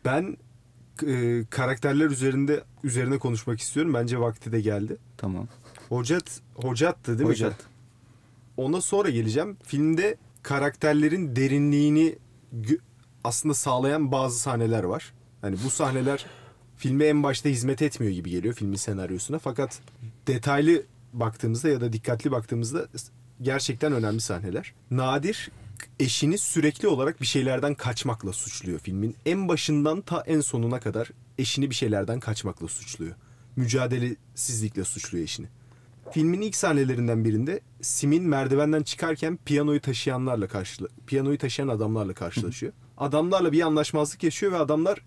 Ben 0.04 0.36
e, 1.06 1.44
karakterler 1.50 2.06
üzerinde 2.06 2.64
üzerine 2.84 3.18
konuşmak 3.18 3.60
istiyorum. 3.60 3.94
Bence 3.94 4.20
vakti 4.20 4.52
de 4.52 4.60
geldi. 4.60 4.96
tamam. 5.16 5.48
Hocat 5.88 6.40
Hocat'tı 6.54 7.18
değil 7.18 7.28
mi? 7.28 7.32
Hocat. 7.32 7.54
Ona 8.56 8.80
sonra 8.80 9.10
geleceğim. 9.10 9.56
Filmde 9.64 10.16
karakterlerin 10.42 11.36
derinliğini 11.36 12.18
aslında 13.24 13.54
sağlayan 13.54 14.12
bazı 14.12 14.38
sahneler 14.38 14.84
var. 14.84 15.12
Hani 15.40 15.56
bu 15.64 15.70
sahneler 15.70 16.26
filme 16.76 17.04
en 17.04 17.22
başta 17.22 17.48
hizmet 17.48 17.82
etmiyor 17.82 18.12
gibi 18.14 18.30
geliyor 18.30 18.54
filmin 18.54 18.76
senaryosuna. 18.76 19.38
Fakat 19.38 19.80
detaylı 20.26 20.82
baktığımızda 21.12 21.68
ya 21.68 21.80
da 21.80 21.92
dikkatli 21.92 22.30
baktığımızda 22.30 22.86
gerçekten 23.42 23.92
önemli 23.92 24.20
sahneler. 24.20 24.74
Nadir 24.90 25.50
eşini 26.00 26.38
sürekli 26.38 26.88
olarak 26.88 27.20
bir 27.20 27.26
şeylerden 27.26 27.74
kaçmakla 27.74 28.32
suçluyor 28.32 28.78
filmin. 28.78 29.16
En 29.26 29.48
başından 29.48 30.00
ta 30.00 30.24
en 30.26 30.40
sonuna 30.40 30.80
kadar 30.80 31.10
eşini 31.38 31.70
bir 31.70 31.74
şeylerden 31.74 32.20
kaçmakla 32.20 32.68
suçluyor. 32.68 33.14
Mücadelesizlikle 33.56 34.84
suçluyor 34.84 35.24
eşini. 35.24 35.46
Filmin 36.10 36.40
ilk 36.40 36.56
sahnelerinden 36.56 37.24
birinde 37.24 37.60
Sim'in 37.80 38.24
merdivenden 38.24 38.82
çıkarken 38.82 39.38
piyanoyu 39.44 39.80
taşıyanlarla 39.80 40.48
karşıla 40.48 40.88
piyanoyu 41.06 41.38
taşıyan 41.38 41.68
adamlarla 41.68 42.14
karşılaşıyor. 42.14 42.72
Adamlarla 42.98 43.52
bir 43.52 43.62
anlaşmazlık 43.62 44.22
yaşıyor 44.22 44.52
ve 44.52 44.56
adamlar 44.56 45.02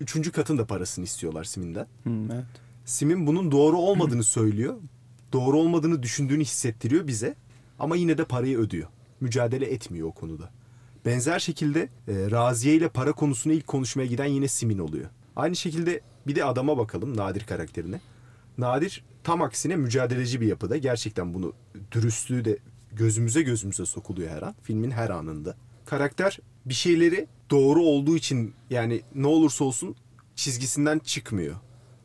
üçüncü 0.00 0.32
katın 0.32 0.58
da 0.58 0.66
parasını 0.66 1.04
istiyorlar 1.04 1.44
Sim'inden. 1.44 1.86
Hı, 2.04 2.10
evet. 2.32 2.44
Sim'in 2.86 3.26
bunun 3.26 3.52
doğru 3.52 3.76
olmadığını 3.76 4.24
söylüyor. 4.24 4.76
Doğru 5.32 5.58
olmadığını 5.58 6.02
düşündüğünü 6.02 6.42
hissettiriyor 6.42 7.06
bize. 7.06 7.36
Ama 7.78 7.96
yine 7.96 8.18
de 8.18 8.24
parayı 8.24 8.58
ödüyor. 8.58 8.88
Mücadele 9.20 9.66
etmiyor 9.66 10.08
o 10.08 10.12
konuda. 10.12 10.50
Benzer 11.04 11.38
şekilde 11.38 11.88
e, 12.08 12.30
Raziye 12.30 12.74
ile 12.74 12.88
para 12.88 13.12
konusunu 13.12 13.52
ilk 13.52 13.66
konuşmaya 13.66 14.06
giden 14.06 14.26
yine 14.26 14.48
Simin 14.48 14.78
oluyor. 14.78 15.10
Aynı 15.36 15.56
şekilde 15.56 16.00
bir 16.26 16.36
de 16.36 16.44
adama 16.44 16.78
bakalım 16.78 17.16
Nadir 17.16 17.44
karakterine. 17.46 18.00
Nadir 18.58 19.04
tam 19.24 19.42
aksine 19.42 19.76
mücadeleci 19.76 20.40
bir 20.40 20.46
yapıda. 20.46 20.76
Gerçekten 20.76 21.34
bunu 21.34 21.52
dürüstlüğü 21.92 22.44
de 22.44 22.58
gözümüze 22.92 23.42
gözümüze 23.42 23.86
sokuluyor 23.86 24.30
her 24.30 24.42
an. 24.42 24.54
Filmin 24.62 24.90
her 24.90 25.10
anında. 25.10 25.56
Karakter 25.84 26.38
bir 26.66 26.74
şeyleri 26.74 27.26
doğru 27.50 27.82
olduğu 27.82 28.16
için 28.16 28.54
yani 28.70 29.02
ne 29.14 29.26
olursa 29.26 29.64
olsun 29.64 29.96
çizgisinden 30.34 30.98
çıkmıyor. 30.98 31.56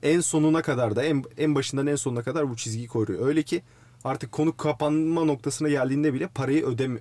En 0.03 0.19
sonuna 0.19 0.61
kadar 0.61 0.95
da 0.95 1.03
en, 1.03 1.23
en 1.37 1.55
başından 1.55 1.87
en 1.87 1.95
sonuna 1.95 2.23
kadar 2.23 2.49
bu 2.49 2.55
çizgiyi 2.55 2.87
koruyor. 2.87 3.27
Öyle 3.27 3.43
ki 3.43 3.61
artık 4.03 4.31
konu 4.31 4.57
kapanma 4.57 5.23
noktasına 5.23 5.69
geldiğinde 5.69 6.13
bile 6.13 6.27
parayı 6.27 6.65
ödeme, 6.65 6.99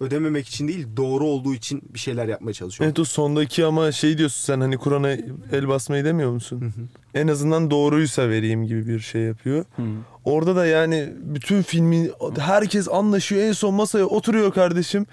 ödememek 0.00 0.48
için 0.48 0.68
değil 0.68 0.86
doğru 0.96 1.24
olduğu 1.24 1.54
için 1.54 1.82
bir 1.94 1.98
şeyler 1.98 2.28
yapmaya 2.28 2.52
çalışıyor. 2.52 2.86
Evet 2.86 2.98
o 2.98 3.04
sondaki 3.04 3.64
ama 3.64 3.92
şey 3.92 4.18
diyorsun 4.18 4.44
sen 4.44 4.60
hani 4.60 4.76
Kur'an'a 4.76 5.10
el 5.52 5.68
basmayı 5.68 6.04
demiyor 6.04 6.30
musun? 6.30 6.74
En 7.14 7.28
azından 7.28 7.70
doğruysa 7.70 8.28
vereyim 8.28 8.66
gibi 8.66 8.86
bir 8.86 9.00
şey 9.00 9.22
yapıyor. 9.22 9.64
Hı. 9.76 9.82
Orada 10.24 10.56
da 10.56 10.66
yani 10.66 11.12
bütün 11.20 11.62
filmi 11.62 12.10
herkes 12.38 12.88
anlaşıyor 12.88 13.42
en 13.42 13.52
son 13.52 13.74
masaya 13.74 14.04
oturuyor 14.04 14.52
kardeşim. 14.52 15.06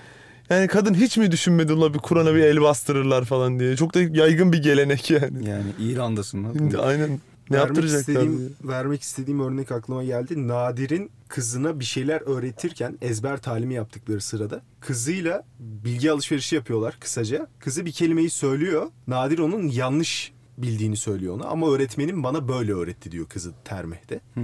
Yani 0.49 0.67
kadın 0.67 0.93
hiç 0.93 1.17
mi 1.17 1.31
düşünmedi 1.31 1.73
ulan 1.73 1.93
bir 1.93 1.99
Kur'an'a 1.99 2.35
bir 2.35 2.39
el 2.39 2.61
bastırırlar 2.61 3.25
falan 3.25 3.59
diye. 3.59 3.75
Çok 3.75 3.93
da 3.93 3.99
yaygın 4.01 4.53
bir 4.53 4.63
gelenek 4.63 5.11
yani. 5.11 5.49
Yani 5.49 5.71
İran'dasın 5.79 6.43
lan. 6.43 6.53
Şimdi 6.57 6.77
aynen 6.77 7.09
ne 7.49 7.57
vermek 7.57 7.67
yaptıracaklar 7.67 7.99
istediğim, 7.99 8.37
diye. 8.37 8.49
vermek 8.63 9.01
istediğim 9.01 9.39
örnek 9.39 9.71
aklıma 9.71 10.03
geldi. 10.03 10.47
Nadir'in 10.47 11.11
kızına 11.27 11.79
bir 11.79 11.85
şeyler 11.85 12.21
öğretirken 12.21 12.97
ezber 13.01 13.41
talimi 13.41 13.73
yaptıkları 13.73 14.21
sırada 14.21 14.61
kızıyla 14.79 15.43
bilgi 15.59 16.11
alışverişi 16.11 16.55
yapıyorlar 16.55 16.97
kısaca. 16.99 17.47
Kızı 17.59 17.85
bir 17.85 17.91
kelimeyi 17.91 18.29
söylüyor. 18.29 18.87
Nadir 19.07 19.39
onun 19.39 19.67
yanlış 19.67 20.33
bildiğini 20.57 20.97
söylüyor 20.97 21.35
ona 21.35 21.45
ama 21.45 21.71
öğretmenim 21.71 22.23
bana 22.23 22.47
böyle 22.47 22.73
öğretti 22.73 23.11
diyor 23.11 23.25
kızı 23.25 23.51
termehte. 23.65 24.19
Hı. 24.33 24.41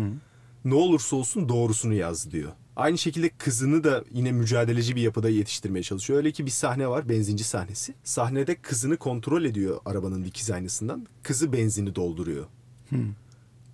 Ne 0.66 0.74
olursa 0.74 1.16
olsun 1.16 1.50
doğrusunu 1.50 1.94
yaz 1.94 2.32
diyor. 2.32 2.52
Aynı 2.76 2.98
şekilde 2.98 3.30
kızını 3.30 3.84
da 3.84 4.04
yine 4.12 4.32
mücadeleci 4.32 4.96
bir 4.96 5.02
yapıda 5.02 5.30
yetiştirmeye 5.30 5.84
çalışıyor. 5.84 6.18
Öyle 6.18 6.32
ki 6.32 6.46
bir 6.46 6.52
sahne 6.52 6.88
var 6.88 7.10
benzinci 7.10 7.44
sahnesi. 7.44 7.94
Sahnede 8.04 8.56
kızını 8.56 8.98
kontrol 8.98 9.44
ediyor 9.46 9.80
arabanın 9.86 10.24
dikiz 10.24 10.52
aynasından. 10.52 11.08
Kızı 11.24 11.54
benzini 11.54 11.96
dolduruyor. 11.96 12.46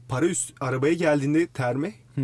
Para 0.09 0.25
üst, 0.25 0.53
arabaya 0.59 0.93
geldiğinde 0.93 1.47
terme 1.47 1.93
Hı. 2.15 2.21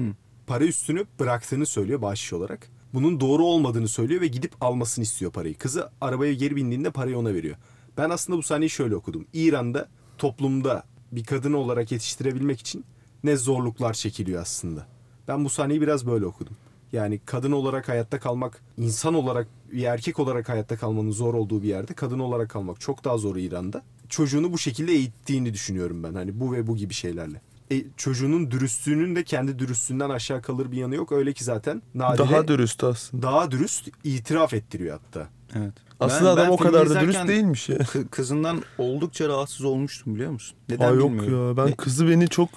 para 0.47 0.65
üstünü 0.65 1.05
bıraktığını 1.19 1.65
söylüyor 1.65 2.01
bahşiş 2.01 2.33
olarak. 2.33 2.67
Bunun 2.93 3.19
doğru 3.19 3.45
olmadığını 3.45 3.87
söylüyor 3.87 4.21
ve 4.21 4.27
gidip 4.27 4.51
almasını 4.61 5.03
istiyor 5.03 5.31
parayı. 5.31 5.57
Kızı 5.57 5.89
arabaya 6.01 6.33
geri 6.33 6.55
bindiğinde 6.55 6.91
parayı 6.91 7.17
ona 7.17 7.33
veriyor. 7.33 7.55
Ben 7.97 8.09
aslında 8.09 8.37
bu 8.37 8.43
sahneyi 8.43 8.69
şöyle 8.69 8.95
okudum. 8.95 9.25
İran'da 9.33 9.89
toplumda 10.17 10.83
bir 11.11 11.23
kadın 11.23 11.53
olarak 11.53 11.91
yetiştirebilmek 11.91 12.59
için 12.59 12.85
ne 13.23 13.35
zorluklar 13.35 13.93
çekiliyor 13.93 14.41
aslında. 14.41 14.87
Ben 15.27 15.45
bu 15.45 15.49
sahneyi 15.49 15.81
biraz 15.81 16.05
böyle 16.07 16.25
okudum. 16.25 16.53
Yani 16.93 17.19
kadın 17.25 17.51
olarak 17.51 17.89
hayatta 17.89 18.19
kalmak, 18.19 18.61
insan 18.77 19.13
olarak, 19.13 19.47
bir 19.71 19.83
erkek 19.83 20.19
olarak 20.19 20.49
hayatta 20.49 20.77
kalmanın 20.77 21.11
zor 21.11 21.33
olduğu 21.33 21.63
bir 21.63 21.67
yerde 21.67 21.93
kadın 21.93 22.19
olarak 22.19 22.49
kalmak 22.49 22.79
çok 22.81 23.03
daha 23.03 23.17
zor 23.17 23.35
İran'da. 23.35 23.83
Çocuğunu 24.09 24.53
bu 24.53 24.57
şekilde 24.57 24.91
eğittiğini 24.91 25.53
düşünüyorum 25.53 26.03
ben. 26.03 26.13
Hani 26.13 26.39
bu 26.39 26.53
ve 26.53 26.67
bu 26.67 26.75
gibi 26.75 26.93
şeylerle. 26.93 27.41
E, 27.71 27.83
çocuğunun 27.97 28.51
dürüstlüğünün 28.51 29.15
de 29.15 29.23
kendi 29.23 29.59
dürüstlüğünden 29.59 30.09
aşağı 30.09 30.41
kalır 30.41 30.71
bir 30.71 30.77
yanı 30.77 30.95
yok. 30.95 31.11
Öyle 31.11 31.33
ki 31.33 31.43
zaten 31.43 31.81
Nadire 31.95 32.29
Daha 32.29 32.47
dürüst 32.47 32.83
aslında. 32.83 33.23
daha 33.23 33.51
dürüst 33.51 33.89
itiraf 34.03 34.53
ettiriyor 34.53 34.99
hatta. 35.05 35.29
Evet. 35.55 35.73
Aslında 35.99 36.29
Ben- 36.29 36.33
adam 36.35 36.45
ben 36.47 36.51
o 36.51 36.57
kadar 36.57 36.89
da 36.89 37.01
dürüst 37.01 37.27
değilmiş 37.27 37.69
ya. 37.69 37.77
kı- 37.77 38.07
Kızından 38.07 38.61
oldukça 38.77 39.27
rahatsız 39.29 39.65
olmuştum 39.65 40.15
biliyor 40.15 40.31
musun? 40.31 40.57
Neden 40.69 40.87
Aa 40.91 40.91
yok 40.95 41.09
bilmiyorum. 41.11 41.47
ya 41.49 41.57
ben 41.57 41.67
Ne- 41.67 41.75
kızı 41.75 42.07
beni 42.09 42.27
çok 42.27 42.49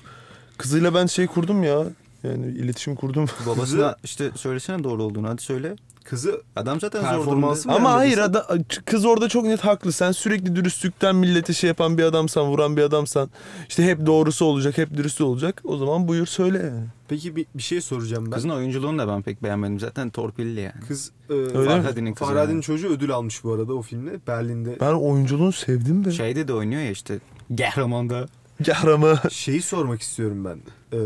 kızıyla 0.58 0.94
ben 0.94 1.06
şey 1.06 1.26
kurdum 1.26 1.62
ya. 1.62 1.84
Yani 2.30 2.46
iletişim 2.46 2.94
kurdum. 2.94 3.26
Babasına 3.46 3.96
işte 4.04 4.30
söylesene 4.34 4.84
doğru 4.84 5.02
olduğunu 5.02 5.28
hadi 5.28 5.42
söyle. 5.42 5.76
Kızı 6.04 6.42
Adam 6.56 6.80
zaten 6.80 7.22
zor 7.22 7.36
mı? 7.36 7.54
Ama 7.68 7.92
hayır 7.92 8.18
ada, 8.18 8.46
kız 8.84 9.04
orada 9.04 9.28
çok 9.28 9.44
net 9.44 9.60
haklı. 9.60 9.92
Sen 9.92 10.12
sürekli 10.12 10.56
dürüstlükten 10.56 11.16
millete 11.16 11.52
şey 11.52 11.68
yapan 11.68 11.98
bir 11.98 12.02
adamsan, 12.02 12.46
vuran 12.46 12.76
bir 12.76 12.82
adamsan, 12.82 13.30
işte 13.68 13.84
hep 13.84 14.06
doğrusu 14.06 14.44
olacak, 14.44 14.78
hep 14.78 14.96
dürüst 14.96 15.20
olacak. 15.20 15.60
O 15.64 15.76
zaman 15.76 16.08
buyur 16.08 16.26
söyle 16.26 16.58
yani. 16.58 16.86
peki 17.08 17.36
bir, 17.36 17.46
bir 17.54 17.62
şey 17.62 17.80
soracağım 17.80 18.26
ben. 18.26 18.30
Kızın 18.30 18.48
oyunculuğunu 18.48 18.98
da 18.98 19.08
ben 19.08 19.22
pek 19.22 19.42
beğenmedim. 19.42 19.80
Zaten 19.80 20.10
torpilli 20.10 20.60
yani. 20.60 20.80
Kız 20.88 21.12
e? 21.30 21.64
Farhadi'nin 21.64 22.14
kızı. 22.14 22.30
Farhadi'nin 22.30 22.54
yani. 22.54 22.62
çocuğu 22.62 22.88
ödül 22.88 23.10
almış 23.10 23.44
bu 23.44 23.52
arada 23.52 23.74
o 23.74 23.82
filmde. 23.82 24.20
Berlin'de. 24.26 24.76
Ben 24.80 24.92
oyunculuğunu 24.92 25.52
sevdim 25.52 26.04
de. 26.04 26.12
Şeyde 26.12 26.48
de 26.48 26.52
oynuyor 26.52 26.82
ya 26.82 26.90
işte. 26.90 27.18
Gehraman'da. 27.54 28.28
Kahraman. 28.66 29.18
Şeyi 29.30 29.62
sormak 29.62 30.02
istiyorum 30.02 30.44
ben. 30.44 30.58
Ee, 30.92 30.98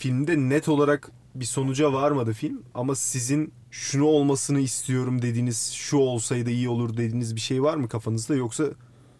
filmde 0.00 0.36
net 0.36 0.68
olarak 0.68 1.10
bir 1.34 1.44
sonuca 1.44 1.92
varmadı 1.92 2.32
film 2.32 2.62
ama 2.74 2.94
sizin 2.94 3.52
şunu 3.70 4.04
olmasını 4.04 4.60
istiyorum 4.60 5.22
dediğiniz, 5.22 5.72
şu 5.72 5.96
olsaydı 5.96 6.50
iyi 6.50 6.68
olur 6.68 6.96
dediğiniz 6.96 7.36
bir 7.36 7.40
şey 7.40 7.62
var 7.62 7.76
mı 7.76 7.88
kafanızda 7.88 8.34
yoksa 8.34 8.64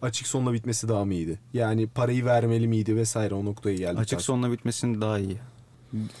açık 0.01 0.27
sonla 0.27 0.53
bitmesi 0.53 0.89
daha 0.89 1.05
mı 1.05 1.13
iyiydi? 1.13 1.39
Yani 1.53 1.87
parayı 1.87 2.25
vermeli 2.25 2.67
miydi 2.67 2.95
vesaire 2.95 3.33
o 3.33 3.45
noktaya 3.45 3.75
geldik. 3.75 3.99
Açık 3.99 4.13
artık. 4.13 4.25
sonla 4.25 4.51
bitmesini 4.51 5.01
daha 5.01 5.19
iyi. 5.19 5.37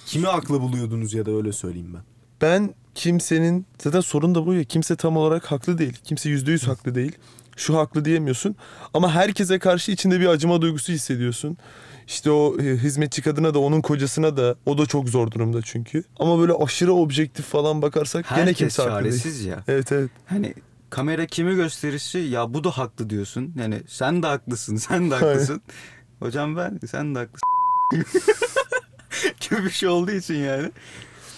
Kimi 0.05 0.25
haklı 0.25 0.61
buluyordunuz 0.61 1.13
ya 1.13 1.25
da 1.25 1.31
öyle 1.31 1.51
söyleyeyim 1.51 1.93
ben. 1.93 2.01
Ben 2.41 2.73
kimsenin 2.95 3.65
zaten 3.83 4.01
sorun 4.01 4.35
da 4.35 4.45
bu 4.45 4.53
ya 4.53 4.63
kimse 4.63 4.95
tam 4.95 5.17
olarak 5.17 5.51
haklı 5.51 5.77
değil. 5.77 5.97
Kimse 6.03 6.29
yüzde 6.29 6.51
yüz 6.51 6.67
haklı 6.67 6.95
değil. 6.95 7.17
Şu 7.55 7.77
haklı 7.77 8.05
diyemiyorsun. 8.05 8.55
Ama 8.93 9.11
herkese 9.11 9.59
karşı 9.59 9.91
içinde 9.91 10.19
bir 10.19 10.27
acıma 10.27 10.61
duygusu 10.61 10.93
hissediyorsun. 10.93 11.57
İşte 12.07 12.31
o 12.31 12.57
e, 12.61 12.77
hizmetçi 12.77 13.21
kadına 13.21 13.53
da 13.53 13.59
onun 13.59 13.81
kocasına 13.81 14.37
da 14.37 14.55
o 14.65 14.77
da 14.77 14.85
çok 14.85 15.09
zor 15.09 15.31
durumda 15.31 15.61
çünkü. 15.61 16.03
Ama 16.17 16.39
böyle 16.39 16.53
aşırı 16.53 16.93
objektif 16.93 17.45
falan 17.45 17.81
bakarsak 17.81 18.29
gene 18.29 18.39
Herkes 18.39 18.57
kimse 18.57 18.83
haklı 18.83 19.11
değil. 19.11 19.45
ya. 19.45 19.63
Evet 19.67 19.91
evet. 19.91 20.09
Hani 20.25 20.53
kamera 20.89 21.25
kimi 21.25 21.55
gösterirse 21.55 22.19
ya 22.19 22.53
bu 22.53 22.63
da 22.63 22.71
haklı 22.71 23.09
diyorsun. 23.09 23.53
Yani 23.57 23.81
sen 23.87 24.23
de 24.23 24.27
haklısın, 24.27 24.75
sen 24.87 25.11
de 25.11 25.15
haklısın. 25.15 25.61
Hocam 26.19 26.57
ben, 26.57 26.79
sen 26.91 27.15
de 27.15 27.19
haklısın. 27.19 27.41
gibi 29.49 29.65
bir 29.65 29.69
şey 29.69 29.89
olduğu 29.89 30.11
için 30.11 30.35
yani. 30.35 30.71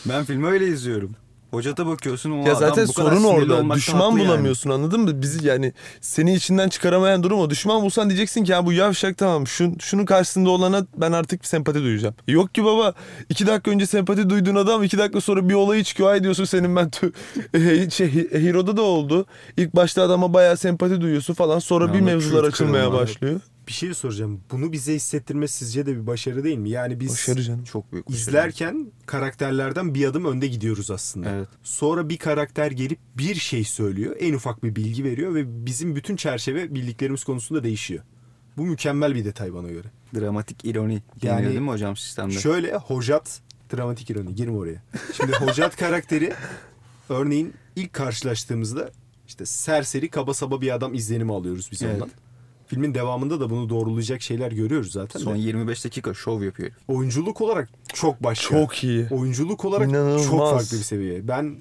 Ben 0.05 0.25
filmi 0.25 0.47
öyle 0.47 0.67
izliyorum. 0.67 1.15
Hocata 1.53 1.87
bakıyorsun 1.87 2.31
o 2.31 2.35
Ya 2.35 2.41
adam 2.43 2.55
zaten 2.55 2.87
bu 2.87 2.93
kadar 2.93 3.09
sorun 3.15 3.21
sinirli 3.35 3.53
orada. 3.53 3.75
Düşman 3.75 3.99
haklı 3.99 4.19
yani. 4.19 4.27
bulamıyorsun 4.29 4.69
anladın 4.69 5.01
mı? 5.01 5.21
Bizi 5.21 5.47
yani 5.47 5.73
seni 6.01 6.33
içinden 6.33 6.69
çıkaramayan 6.69 7.23
durum 7.23 7.39
o. 7.39 7.49
Düşman 7.49 7.81
bulsan 7.81 8.09
diyeceksin 8.09 8.43
ki 8.43 8.51
ya 8.51 8.65
bu 8.65 8.73
yavşak 8.73 9.17
tamam 9.17 9.47
şun, 9.47 9.77
şunun 9.79 10.05
karşısında 10.05 10.49
olana 10.49 10.85
ben 10.97 11.11
artık 11.11 11.41
bir 11.41 11.47
sempati 11.47 11.79
duyacağım. 11.79 12.15
Yok 12.27 12.55
ki 12.55 12.65
baba 12.65 12.93
iki 13.29 13.47
dakika 13.47 13.71
önce 13.71 13.85
sempati 13.85 14.29
duyduğun 14.29 14.55
adam 14.55 14.83
iki 14.83 14.97
dakika 14.97 15.21
sonra 15.21 15.49
bir 15.49 15.53
olayı 15.53 15.83
çıkıyor. 15.83 16.09
Ay 16.09 16.23
diyorsun 16.23 16.45
senin 16.45 16.75
ben 16.75 16.89
tü- 16.89 17.91
şey, 17.91 18.11
Hero'da 18.31 18.77
da 18.77 18.81
oldu. 18.81 19.25
İlk 19.57 19.75
başta 19.75 20.03
adama 20.03 20.33
bayağı 20.33 20.57
sempati 20.57 21.01
duyuyorsun 21.01 21.33
falan. 21.33 21.59
Sonra 21.59 21.85
Ya 21.85 21.93
bir 21.93 21.97
ama 21.97 22.05
mevzular 22.05 22.43
açılmaya 22.43 22.83
kırılma. 22.83 22.99
başlıyor. 23.01 23.39
Bir 23.67 23.73
şey 23.73 23.93
soracağım. 23.93 24.41
Bunu 24.51 24.71
bize 24.71 24.93
hissettirme 24.95 25.47
sizce 25.47 25.85
de 25.85 25.95
bir 26.01 26.07
başarı 26.07 26.43
değil 26.43 26.57
mi? 26.57 26.69
Yani 26.69 26.99
biz 26.99 27.11
Başarı 27.11 27.41
canım. 27.41 27.63
Çok 27.63 27.91
büyük 27.91 28.07
başarı. 28.07 28.21
izlerken 28.21 28.91
karakterlerden 29.05 29.93
bir 29.95 30.05
adım 30.05 30.25
önde 30.25 30.47
gidiyoruz 30.47 30.91
aslında. 30.91 31.29
Evet. 31.29 31.47
Sonra 31.63 32.09
bir 32.09 32.17
karakter 32.17 32.71
gelip 32.71 32.99
bir 33.17 33.35
şey 33.35 33.63
söylüyor. 33.63 34.15
En 34.19 34.33
ufak 34.33 34.63
bir 34.63 34.75
bilgi 34.75 35.03
veriyor 35.03 35.35
ve 35.35 35.65
bizim 35.65 35.95
bütün 35.95 36.15
çerçeve 36.15 36.75
bildiklerimiz 36.75 37.23
konusunda 37.23 37.63
değişiyor. 37.63 38.03
Bu 38.57 38.65
mükemmel 38.65 39.15
bir 39.15 39.25
detay 39.25 39.53
bana 39.53 39.69
göre. 39.71 39.87
Dramatik 40.15 40.65
ironi 40.65 41.03
Yani- 41.23 41.47
değil 41.47 41.59
mi 41.59 41.69
hocam 41.69 41.97
sistemde? 41.97 42.33
Şöyle 42.39 42.75
Hojat 42.75 43.41
dramatik 43.75 44.09
ironi 44.09 44.35
girme 44.35 44.57
oraya. 44.57 44.83
Şimdi 45.17 45.31
Hojat 45.31 45.75
karakteri 45.75 46.33
örneğin 47.09 47.53
ilk 47.75 47.93
karşılaştığımızda 47.93 48.91
işte 49.27 49.45
serseri 49.45 50.09
kaba 50.09 50.33
saba 50.33 50.61
bir 50.61 50.75
adam 50.75 50.93
izlenimi 50.93 51.33
alıyoruz 51.33 51.69
biz 51.71 51.81
Evet. 51.81 51.95
ondan. 51.95 52.09
Filmin 52.73 52.93
devamında 52.93 53.39
da 53.39 53.49
bunu 53.49 53.69
doğrulayacak 53.69 54.21
şeyler 54.21 54.51
görüyoruz 54.51 54.91
zaten. 54.91 55.19
de. 55.19 55.23
Son 55.23 55.35
25 55.35 55.85
dakika 55.85 56.13
şov 56.13 56.41
yapıyor. 56.43 56.71
Oyunculuk 56.87 57.41
olarak 57.41 57.69
çok 57.93 58.23
başka. 58.23 58.49
Çok 58.59 58.83
iyi. 58.83 59.07
Oyunculuk 59.11 59.65
olarak 59.65 59.89
İnanılmaz. 59.89 60.25
çok 60.25 60.39
farklı 60.39 60.77
bir 60.77 60.83
seviye. 60.83 61.27
Ben 61.27 61.55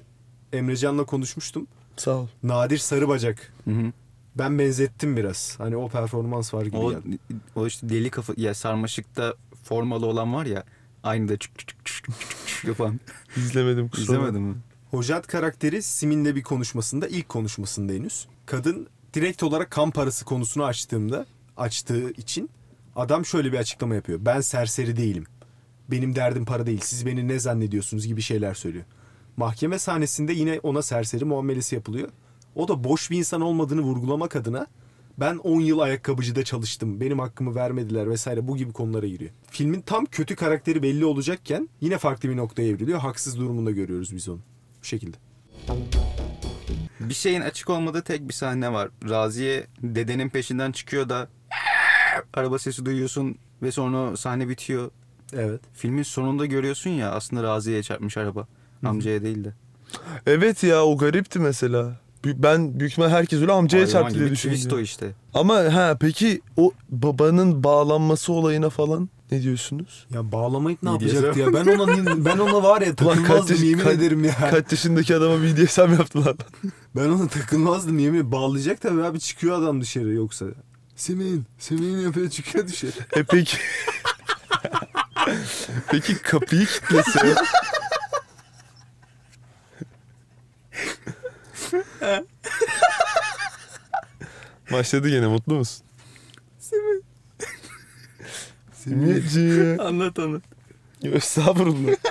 Emrecan'la 0.53 1.03
konuşmuştum. 1.03 1.67
Sağ 1.97 2.11
ol. 2.15 2.27
Nadir 2.43 2.77
Sarıbacak. 2.77 3.53
Hı 3.65 3.71
hı. 3.71 3.91
Ben 4.35 4.59
benzettim 4.59 5.17
biraz. 5.17 5.55
Hani 5.59 5.77
o 5.77 5.87
performans 5.89 6.53
var 6.53 6.65
gibi 6.65 6.77
O, 6.77 6.91
geldi. 6.91 7.17
o 7.55 7.67
işte 7.67 7.89
deli 7.89 8.09
kafa 8.09 8.33
ya 8.37 8.53
sarmaşıkta 8.53 9.33
formalı 9.63 10.05
olan 10.05 10.33
var 10.33 10.45
ya 10.45 10.63
aynı 11.03 11.29
da 11.29 11.37
çık 11.37 11.59
çık 11.59 11.85
çık 11.85 12.05
çık 12.47 12.63
yapan. 12.65 12.99
İzlemedim 13.37 13.89
kusura 13.89 14.17
İzlemedin 14.17 14.41
mi? 14.41 14.55
Hojat 14.91 15.27
karakteri 15.27 15.81
Simin'le 15.83 16.35
bir 16.35 16.43
konuşmasında, 16.43 17.07
ilk 17.07 17.29
konuşmasında 17.29 17.93
henüz. 17.93 18.27
Kadın 18.45 18.87
direkt 19.13 19.43
olarak 19.43 19.71
kan 19.71 19.91
parası 19.91 20.25
konusunu 20.25 20.63
açtığımda, 20.63 21.25
açtığı 21.57 22.11
için 22.11 22.49
adam 22.95 23.25
şöyle 23.25 23.51
bir 23.51 23.57
açıklama 23.57 23.95
yapıyor. 23.95 24.19
Ben 24.21 24.41
serseri 24.41 24.97
değilim. 24.97 25.25
Benim 25.91 26.15
derdim 26.15 26.45
para 26.45 26.65
değil. 26.65 26.81
Siz 26.83 27.05
beni 27.05 27.27
ne 27.27 27.39
zannediyorsunuz 27.39 28.07
gibi 28.07 28.21
şeyler 28.21 28.53
söylüyor. 28.53 28.85
Mahkeme 29.37 29.79
sahnesinde 29.79 30.33
yine 30.33 30.59
ona 30.63 30.81
serseri 30.81 31.25
muamelesi 31.25 31.75
yapılıyor. 31.75 32.09
O 32.55 32.67
da 32.67 32.83
boş 32.83 33.11
bir 33.11 33.17
insan 33.17 33.41
olmadığını 33.41 33.81
vurgulamak 33.81 34.35
adına 34.35 34.67
ben 35.17 35.37
10 35.37 35.61
yıl 35.61 35.79
ayakkabıcıda 35.79 36.43
çalıştım. 36.43 37.01
Benim 37.01 37.19
hakkımı 37.19 37.55
vermediler 37.55 38.09
vesaire 38.09 38.47
bu 38.47 38.57
gibi 38.57 38.73
konulara 38.73 39.07
giriyor. 39.07 39.31
Filmin 39.51 39.81
tam 39.81 40.05
kötü 40.05 40.35
karakteri 40.35 40.83
belli 40.83 41.05
olacakken 41.05 41.69
yine 41.81 41.97
farklı 41.97 42.29
bir 42.29 42.37
noktaya 42.37 42.67
evriliyor. 42.67 42.99
Haksız 42.99 43.37
durumunda 43.37 43.71
görüyoruz 43.71 44.15
biz 44.15 44.29
onu. 44.29 44.39
Bu 44.81 44.85
şekilde. 44.85 45.17
Bir 47.09 47.13
şeyin 47.13 47.41
açık 47.41 47.69
olmadığı 47.69 48.01
tek 48.01 48.27
bir 48.27 48.33
sahne 48.33 48.73
var. 48.73 48.89
Raziye 49.09 49.67
dedenin 49.81 50.29
peşinden 50.29 50.71
çıkıyor 50.71 51.09
da 51.09 51.27
araba 52.33 52.59
sesi 52.59 52.85
duyuyorsun 52.85 53.35
ve 53.61 53.71
sonra 53.71 54.17
sahne 54.17 54.49
bitiyor. 54.49 54.91
Evet. 55.33 55.61
Filmin 55.73 56.03
sonunda 56.03 56.45
görüyorsun 56.45 56.89
ya 56.89 57.11
aslında 57.11 57.43
Raziye'ye 57.43 57.83
çarpmış 57.83 58.17
araba. 58.17 58.47
Amcaya 58.85 59.23
değil 59.23 59.43
de. 59.43 59.53
Evet 60.27 60.63
ya 60.63 60.85
o 60.85 60.97
garipti 60.97 61.39
mesela. 61.39 61.99
Ben 62.25 62.79
büyük 62.79 62.91
ihtimal 62.91 63.09
herkes 63.09 63.41
öyle 63.41 63.51
amcaya 63.51 63.87
çarptı 63.87 64.15
diye 64.15 64.25
gibi 64.25 64.35
twist 64.35 64.47
o 64.47 64.57
düşünüyorum. 64.57 64.83
işte. 64.83 65.11
Ama 65.33 65.55
ha 65.55 65.97
peki 65.99 66.41
o 66.57 66.71
babanın 66.89 67.63
bağlanması 67.63 68.33
olayına 68.33 68.69
falan 68.69 69.09
ne 69.31 69.41
diyorsunuz? 69.41 70.07
Ya 70.09 70.31
bağlamayıp 70.31 70.83
ne 70.83 70.99
diye 70.99 71.13
yapacaktı 71.13 71.39
ya? 71.39 71.53
Ben 71.53 71.65
ona 71.77 72.15
ben 72.25 72.37
ona 72.37 72.63
var 72.63 72.81
ya 72.81 72.95
takılmazdım 72.95 73.55
yaş- 73.55 73.63
yemin 73.63 73.83
kaç- 73.83 73.93
ederim 73.95 74.23
ya. 74.23 74.49
Kaç 74.49 74.71
yaşındaki 74.71 75.15
adama 75.15 75.43
BDSM 75.43 75.81
yaptılar. 75.93 76.35
Ben 76.95 77.09
ona 77.09 77.27
takılmazdım 77.27 77.99
yemin 77.99 78.31
Bağlayacak 78.31 78.81
tabii 78.81 79.03
abi 79.03 79.19
çıkıyor 79.19 79.59
adam 79.61 79.81
dışarı 79.81 80.09
yoksa. 80.13 80.45
Semin, 80.95 81.45
Semin 81.59 81.97
yapıyor 81.97 82.29
çıkıyor 82.29 82.67
dışarı. 82.67 82.91
E 83.15 83.23
peki... 83.23 83.57
peki 85.91 86.17
kapıyı 86.21 86.65
kilitlese... 86.65 87.35
Başladı 94.71 95.09
gene 95.09 95.27
mutlu 95.27 95.53
musun? 95.55 95.85
Semihciğim. 98.83 99.79
Anlat 99.79 100.19
anlat. 100.19 100.41
Estağfurullah. 101.03 101.93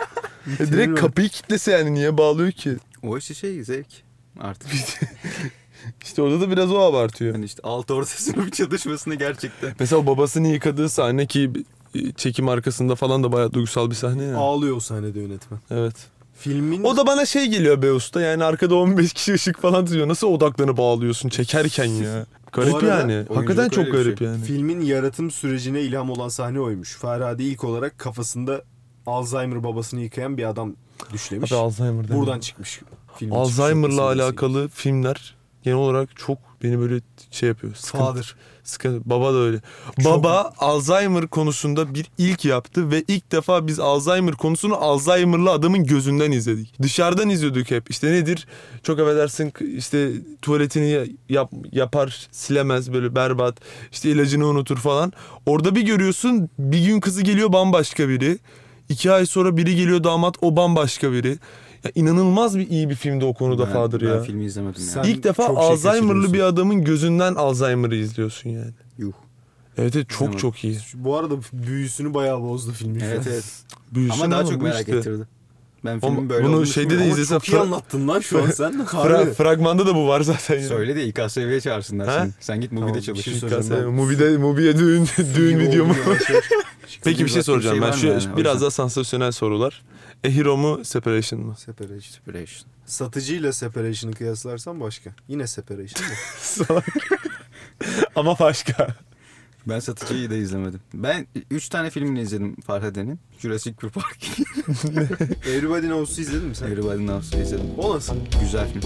E 0.61 0.67
direkt 0.67 1.01
kapıyı 1.01 1.29
kitlese 1.29 1.73
yani 1.73 1.95
niye 1.95 2.19
bağlıyor 2.19 2.53
ki? 2.53 2.77
O 3.03 3.19
işte 3.19 3.35
şey 3.35 3.65
zevk 3.65 3.87
artık. 4.41 4.71
İşte 6.05 6.23
orada 6.23 6.41
da 6.41 6.51
biraz 6.51 6.73
o 6.73 6.79
abartıyor. 6.79 7.35
Yani 7.35 7.45
işte 7.45 7.61
alt 7.63 7.91
orta 7.91 8.11
sınıf 8.11 8.53
çatışmasını 8.53 9.15
gerçekten. 9.15 9.73
Mesela 9.81 10.03
o 10.03 10.07
babasını 10.07 10.49
yıkadığı 10.49 10.89
sahne 10.89 11.27
ki 11.27 11.51
e, 11.95 12.13
çekim 12.13 12.49
arkasında 12.49 12.95
falan 12.95 13.23
da 13.25 13.33
bayağı 13.33 13.53
duygusal 13.53 13.91
bir 13.91 13.95
sahne 13.95 14.25
ya. 14.25 14.37
Ağlıyor 14.37 14.77
o 14.77 14.81
sahnede 14.81 15.21
yönetmen. 15.21 15.61
Evet. 15.71 15.97
Filmin 16.39 16.85
O 16.85 16.97
da 16.97 17.07
bana 17.07 17.27
şey 17.27 17.47
geliyor 17.47 17.83
be 17.83 17.93
usta 17.93 18.21
yani 18.21 18.45
arkada 18.45 18.75
15 18.75 19.13
kişi 19.13 19.33
ışık 19.33 19.61
falan 19.61 19.85
tutuyor. 19.85 20.09
Nasıl 20.09 20.27
odaklanıp 20.27 20.77
bağlıyorsun 20.79 21.29
çekerken 21.29 21.85
ya? 21.85 22.27
Garip 22.53 22.75
arada 22.75 22.87
yani. 22.87 23.13
oyunculuk 23.13 23.37
Hakikaten 23.37 23.69
çok 23.69 23.87
bir 23.87 23.93
garip 23.93 24.19
şey. 24.19 24.27
yani. 24.27 24.45
filmin 24.45 24.81
yaratım 24.81 25.31
sürecine 25.31 25.81
ilham 25.81 26.11
olan 26.11 26.29
sahne 26.29 26.61
oymuş. 26.61 26.97
Farhadi 26.97 27.43
ilk 27.43 27.65
olarak 27.65 27.99
kafasında 27.99 28.63
Alzheimer 29.07 29.65
babasını 29.65 30.01
yıkayan 30.01 30.37
bir 30.39 30.45
adam 30.49 30.77
düşlemiş. 31.13 31.53
Abi 31.53 31.61
Alzheimer 31.61 32.09
deme. 32.09 32.19
Buradan 32.21 32.41
çıkmış. 32.41 32.81
filmin 33.17 33.35
Alzheimer'la 33.35 33.89
çıkış 33.91 33.99
noktası 33.99 34.23
alakalı 34.25 34.69
filmler 34.69 35.35
genel 35.63 35.79
olarak 35.79 36.17
çok 36.17 36.39
beni 36.63 36.81
böyle 36.81 37.01
şey 37.31 37.49
yapıyor. 37.49 37.75
Sıkıntı. 37.75 38.05
Father. 38.05 38.35
Sıkıntı. 38.65 39.11
Baba 39.11 39.35
da 39.35 39.39
öyle. 39.39 39.61
Baba 40.05 40.53
Alzheimer 40.59 41.27
konusunda 41.27 41.95
bir 41.95 42.07
ilk 42.19 42.45
yaptı 42.45 42.91
ve 42.91 43.05
ilk 43.09 43.33
defa 43.33 43.67
biz 43.67 43.81
Alzheimer 43.81 44.35
konusunu 44.35 44.77
Alzheimer'lı 44.77 45.51
adamın 45.51 45.85
gözünden 45.85 46.33
izledik. 46.33 46.83
Dışarıdan 46.83 47.29
izliyorduk 47.29 47.71
hep. 47.71 47.91
İşte 47.91 48.13
nedir? 48.13 48.47
Çok 48.83 49.01
affedersin 49.01 49.53
işte 49.77 50.13
tuvaletini 50.43 51.17
yap, 51.29 51.53
yapar 51.73 52.29
silemez 52.33 52.93
böyle 52.93 53.15
berbat. 53.15 53.57
İşte 53.93 54.11
ilacını 54.11 54.47
unutur 54.47 54.77
falan. 54.77 55.13
Orada 55.47 55.75
bir 55.75 55.83
görüyorsun 55.83 56.51
bir 56.59 56.87
gün 56.87 57.01
kızı 57.01 57.23
geliyor 57.23 57.53
bambaşka 57.53 58.09
biri. 58.09 58.39
İki 58.89 59.13
ay 59.13 59.27
sonra 59.27 59.57
biri 59.57 59.77
geliyor 59.77 60.05
damat 60.05 60.35
o 60.41 60.57
bambaşka 60.57 61.13
biri. 61.13 61.39
Ya 61.85 61.91
inanılmaz 61.95 62.59
bir 62.59 62.69
iyi 62.71 62.91
bir 62.91 62.95
filmdi 62.95 63.25
o 63.25 63.35
konuda 63.35 63.67
ben, 63.67 63.73
Father 63.73 64.01
ben 64.01 64.07
ya. 64.07 64.21
filmi 64.21 64.45
izlemedim 64.45 64.83
Sen- 64.83 65.03
ya. 65.03 65.11
İlk 65.11 65.25
defa 65.25 65.47
çok 65.47 65.57
şey 65.59 65.67
Alzheimer'lı 65.67 66.33
bir 66.33 66.41
adamın 66.41 66.85
gözünden 66.85 67.35
Alzheimer'ı 67.35 67.97
izliyorsun 67.97 68.51
yani. 68.51 68.73
Yuh. 68.99 69.13
Evet, 69.79 69.97
evet 69.97 70.09
çok 70.09 70.39
çok 70.39 70.65
iyi. 70.65 70.79
Bu 70.95 71.17
arada 71.17 71.35
büyüsünü 71.53 72.15
bayağı 72.15 72.43
bozdu 72.43 72.73
filmin. 72.73 73.01
Evet 73.01 73.27
evet. 73.31 73.45
Büyüsün 73.95 74.23
Ama 74.25 74.31
daha 74.31 74.45
çok 74.45 74.63
merak 74.63 74.81
işte. 74.81 74.97
ettirdi. 74.97 75.27
Ben 75.85 76.01
filmin 76.01 76.29
böyle 76.29 76.47
bunu 76.47 76.67
şeyde 76.67 76.99
de 76.99 77.09
izlesen 77.09 77.39
Çok 77.39 77.49
iyi 77.49 77.59
anlattın 77.59 78.09
lan 78.09 78.21
şu 78.21 78.43
an 78.43 78.51
sen. 78.51 78.73
Fra- 78.73 79.33
fragmanda 79.33 79.87
da 79.87 79.95
bu 79.95 80.09
var 80.09 80.21
zaten. 80.21 80.59
ya. 80.59 80.69
Söyle 80.69 80.97
de 80.97 81.05
İK 81.07 81.21
seviyeye 81.29 81.61
çağırsınlar 81.61 82.09
Ha? 82.09 82.19
seni. 82.21 82.33
Sen 82.41 82.61
git 82.61 82.73
movie'de 82.73 83.01
Tamam, 83.01 83.01
bir 83.01 83.07
çalış. 83.07 83.25
şey 83.25 83.35
soracağım 83.35 83.65
ben. 83.71 83.95
Movie'de, 83.95 84.37
movie'ye 84.37 84.79
düğün, 84.79 85.09
düğün 85.37 85.59
videomu. 85.59 85.95
Peki 87.05 87.25
bir 87.25 87.29
şey 87.29 87.39
bir 87.39 87.43
soracağım 87.43 87.75
şey 87.75 87.83
ben. 87.83 87.89
var 87.89 87.95
mı 87.95 88.01
Şu, 88.01 88.07
yani? 88.07 88.37
Biraz 88.37 88.61
daha 88.61 88.71
sansasyonel 88.71 89.33
sorular. 89.33 89.83
A 90.27 90.29
Hero 90.29 90.57
mu 90.57 90.85
Separation 90.85 91.41
mı? 91.41 91.57
Separation. 91.57 92.01
Separation. 92.01 92.69
Satıcıyla 92.87 93.53
Separation'ı 93.53 94.15
kıyaslarsan 94.15 94.81
başka. 94.81 95.11
Yine 95.29 95.47
Separation 95.47 96.11
da. 96.11 96.15
Salak. 96.39 96.87
Ama 98.17 98.39
başka. 98.39 98.87
Ben 99.67 99.79
Satıcı'yı 99.79 100.31
da 100.31 100.35
izlemedim. 100.35 100.81
Ben 100.95 101.27
3 101.51 101.69
tane 101.69 101.91
filmini 101.91 102.21
izledim 102.21 102.57
Farhade'nin. 102.61 103.21
Jurassic 103.39 103.77
Park. 103.77 104.25
Everybody 105.47 105.87
Knows'u 105.87 106.21
izledin 106.21 106.49
mi 106.49 106.55
sen? 106.55 106.67
Everybody 106.67 106.99
Knows'u 106.99 107.39
izledim. 107.39 107.67
O 107.79 107.97
nasıl? 107.97 108.17
Güzel 108.41 108.69
film. 108.73 108.83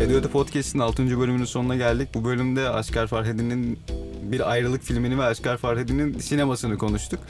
Edio'da 0.00 0.30
Podcast'in 0.30 0.78
6. 0.78 1.20
bölümünün 1.20 1.44
sonuna 1.44 1.76
geldik. 1.76 2.08
Bu 2.14 2.24
bölümde 2.24 2.68
Aşkar 2.68 3.06
Farhadi'nin 3.06 3.78
bir 4.32 4.50
ayrılık 4.50 4.82
filmini 4.82 5.18
ve 5.18 5.24
Aşkar 5.24 5.56
Farhadi'nin 5.56 6.18
sinemasını 6.18 6.78
konuştuk. 6.78 7.20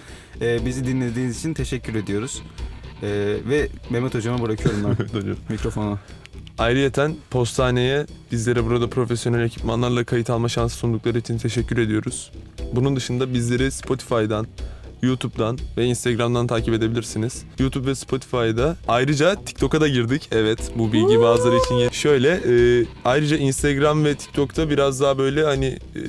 Ee, 0.41 0.67
bizi 0.67 0.87
dinlediğiniz 0.87 1.39
için 1.39 1.55
teşekkür 1.55 1.95
ediyoruz. 1.95 2.43
Ee, 3.03 3.37
ve 3.49 3.69
Mehmet 3.91 4.15
Hocam'a 4.15 4.43
bırakıyorum 4.43 4.81
ben 4.85 5.37
mikrofonu. 5.49 5.99
Ayrıyeten 6.59 7.17
postaneye 7.31 8.07
bizlere 8.33 8.65
burada 8.65 8.91
profesyonel 8.91 9.43
ekipmanlarla 9.43 10.05
kayıt 10.05 10.31
alma 10.31 10.49
şansı 10.49 10.77
sundukları 10.77 11.19
için 11.19 11.39
teşekkür 11.39 11.79
ediyoruz. 11.79 12.33
Bunun 12.73 12.97
dışında 12.97 13.35
bizleri 13.35 13.71
Spotify'dan, 13.71 14.47
YouTube'dan 15.03 15.59
ve 15.77 15.85
Instagram'dan 15.85 16.47
takip 16.47 16.75
edebilirsiniz. 16.75 17.45
YouTube 17.59 17.91
ve 17.91 17.95
Spotify'da 17.95 18.77
ayrıca 18.89 19.35
TikTok'a 19.45 19.81
da 19.81 19.89
girdik. 19.89 20.29
Evet 20.33 20.73
bu 20.77 20.93
bilgi 20.93 21.21
bazıları 21.21 21.57
için. 21.57 21.89
Şöyle 21.89 22.29
e, 22.31 22.85
ayrıca 23.05 23.37
Instagram 23.37 24.05
ve 24.05 24.15
TikTok'ta 24.15 24.71
biraz 24.71 25.01
daha 25.01 25.19
böyle 25.19 25.45
hani 25.45 25.67
e, 25.67 26.01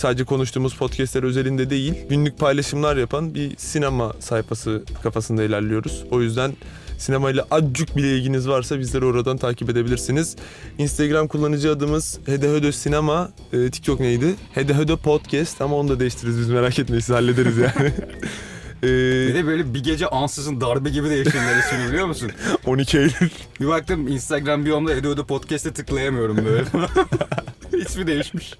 sadece 0.00 0.24
konuştuğumuz 0.24 0.74
podcastler 0.74 1.22
özelinde 1.22 1.70
değil 1.70 1.94
günlük 2.10 2.38
paylaşımlar 2.38 2.96
yapan 2.96 3.34
bir 3.34 3.56
sinema 3.56 4.12
sayfası 4.20 4.82
kafasında 5.02 5.42
ilerliyoruz. 5.42 6.04
O 6.10 6.22
yüzden 6.22 6.52
sinemayla 6.98 7.46
acık 7.50 7.96
bile 7.96 8.16
ilginiz 8.16 8.48
varsa 8.48 8.78
bizleri 8.78 9.04
oradan 9.04 9.36
takip 9.36 9.70
edebilirsiniz. 9.70 10.36
Instagram 10.78 11.28
kullanıcı 11.28 11.70
adımız 11.70 12.18
Hedehödö 12.26 12.72
Sinema. 12.72 13.30
Ee, 13.52 13.70
TikTok 13.70 14.00
neydi? 14.00 14.34
Hedehödö 14.54 14.96
Podcast 14.96 15.60
ama 15.60 15.76
onu 15.76 15.88
da 15.88 16.00
değiştiririz 16.00 16.38
biz 16.38 16.48
merak 16.48 16.78
etmeyin 16.78 17.00
siz 17.00 17.14
hallederiz 17.14 17.56
yani. 17.58 17.92
Bir 18.82 19.30
ee, 19.30 19.34
de 19.34 19.46
böyle 19.46 19.74
bir 19.74 19.84
gece 19.84 20.06
ansızın 20.06 20.60
darbe 20.60 20.90
gibi 20.90 21.10
değiştirdiler 21.10 21.58
ismini 21.58 21.88
biliyor 21.88 22.06
musun? 22.06 22.30
12 22.66 22.98
Eylül. 22.98 23.30
Bir 23.60 23.66
baktım 23.66 24.08
Instagram 24.08 24.64
biyomda 24.64 24.94
Edio'da 24.94 25.26
Podcast'e 25.26 25.72
tıklayamıyorum 25.72 26.44
böyle. 26.44 26.64
İsmi 27.84 28.06
değişmiş. 28.06 28.54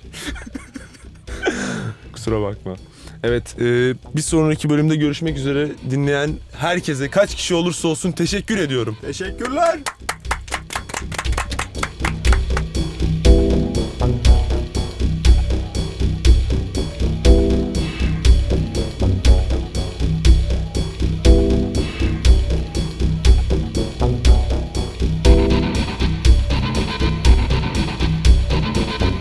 Kusura 2.31 2.43
bakma. 2.43 2.77
Evet 3.23 3.57
e, 3.61 3.95
bir 4.17 4.21
sonraki 4.21 4.71
bölümde 4.71 4.97
görüşmek 4.97 5.37
üzere 5.37 5.69
dinleyen 5.91 6.31
herkese 6.53 7.09
kaç 7.11 7.35
kişi 7.35 7.55
olursa 7.55 7.89
olsun 7.89 8.13
teşekkür 8.13 8.59
ediyorum. 8.59 8.97
Teşekkürler. 9.01 9.79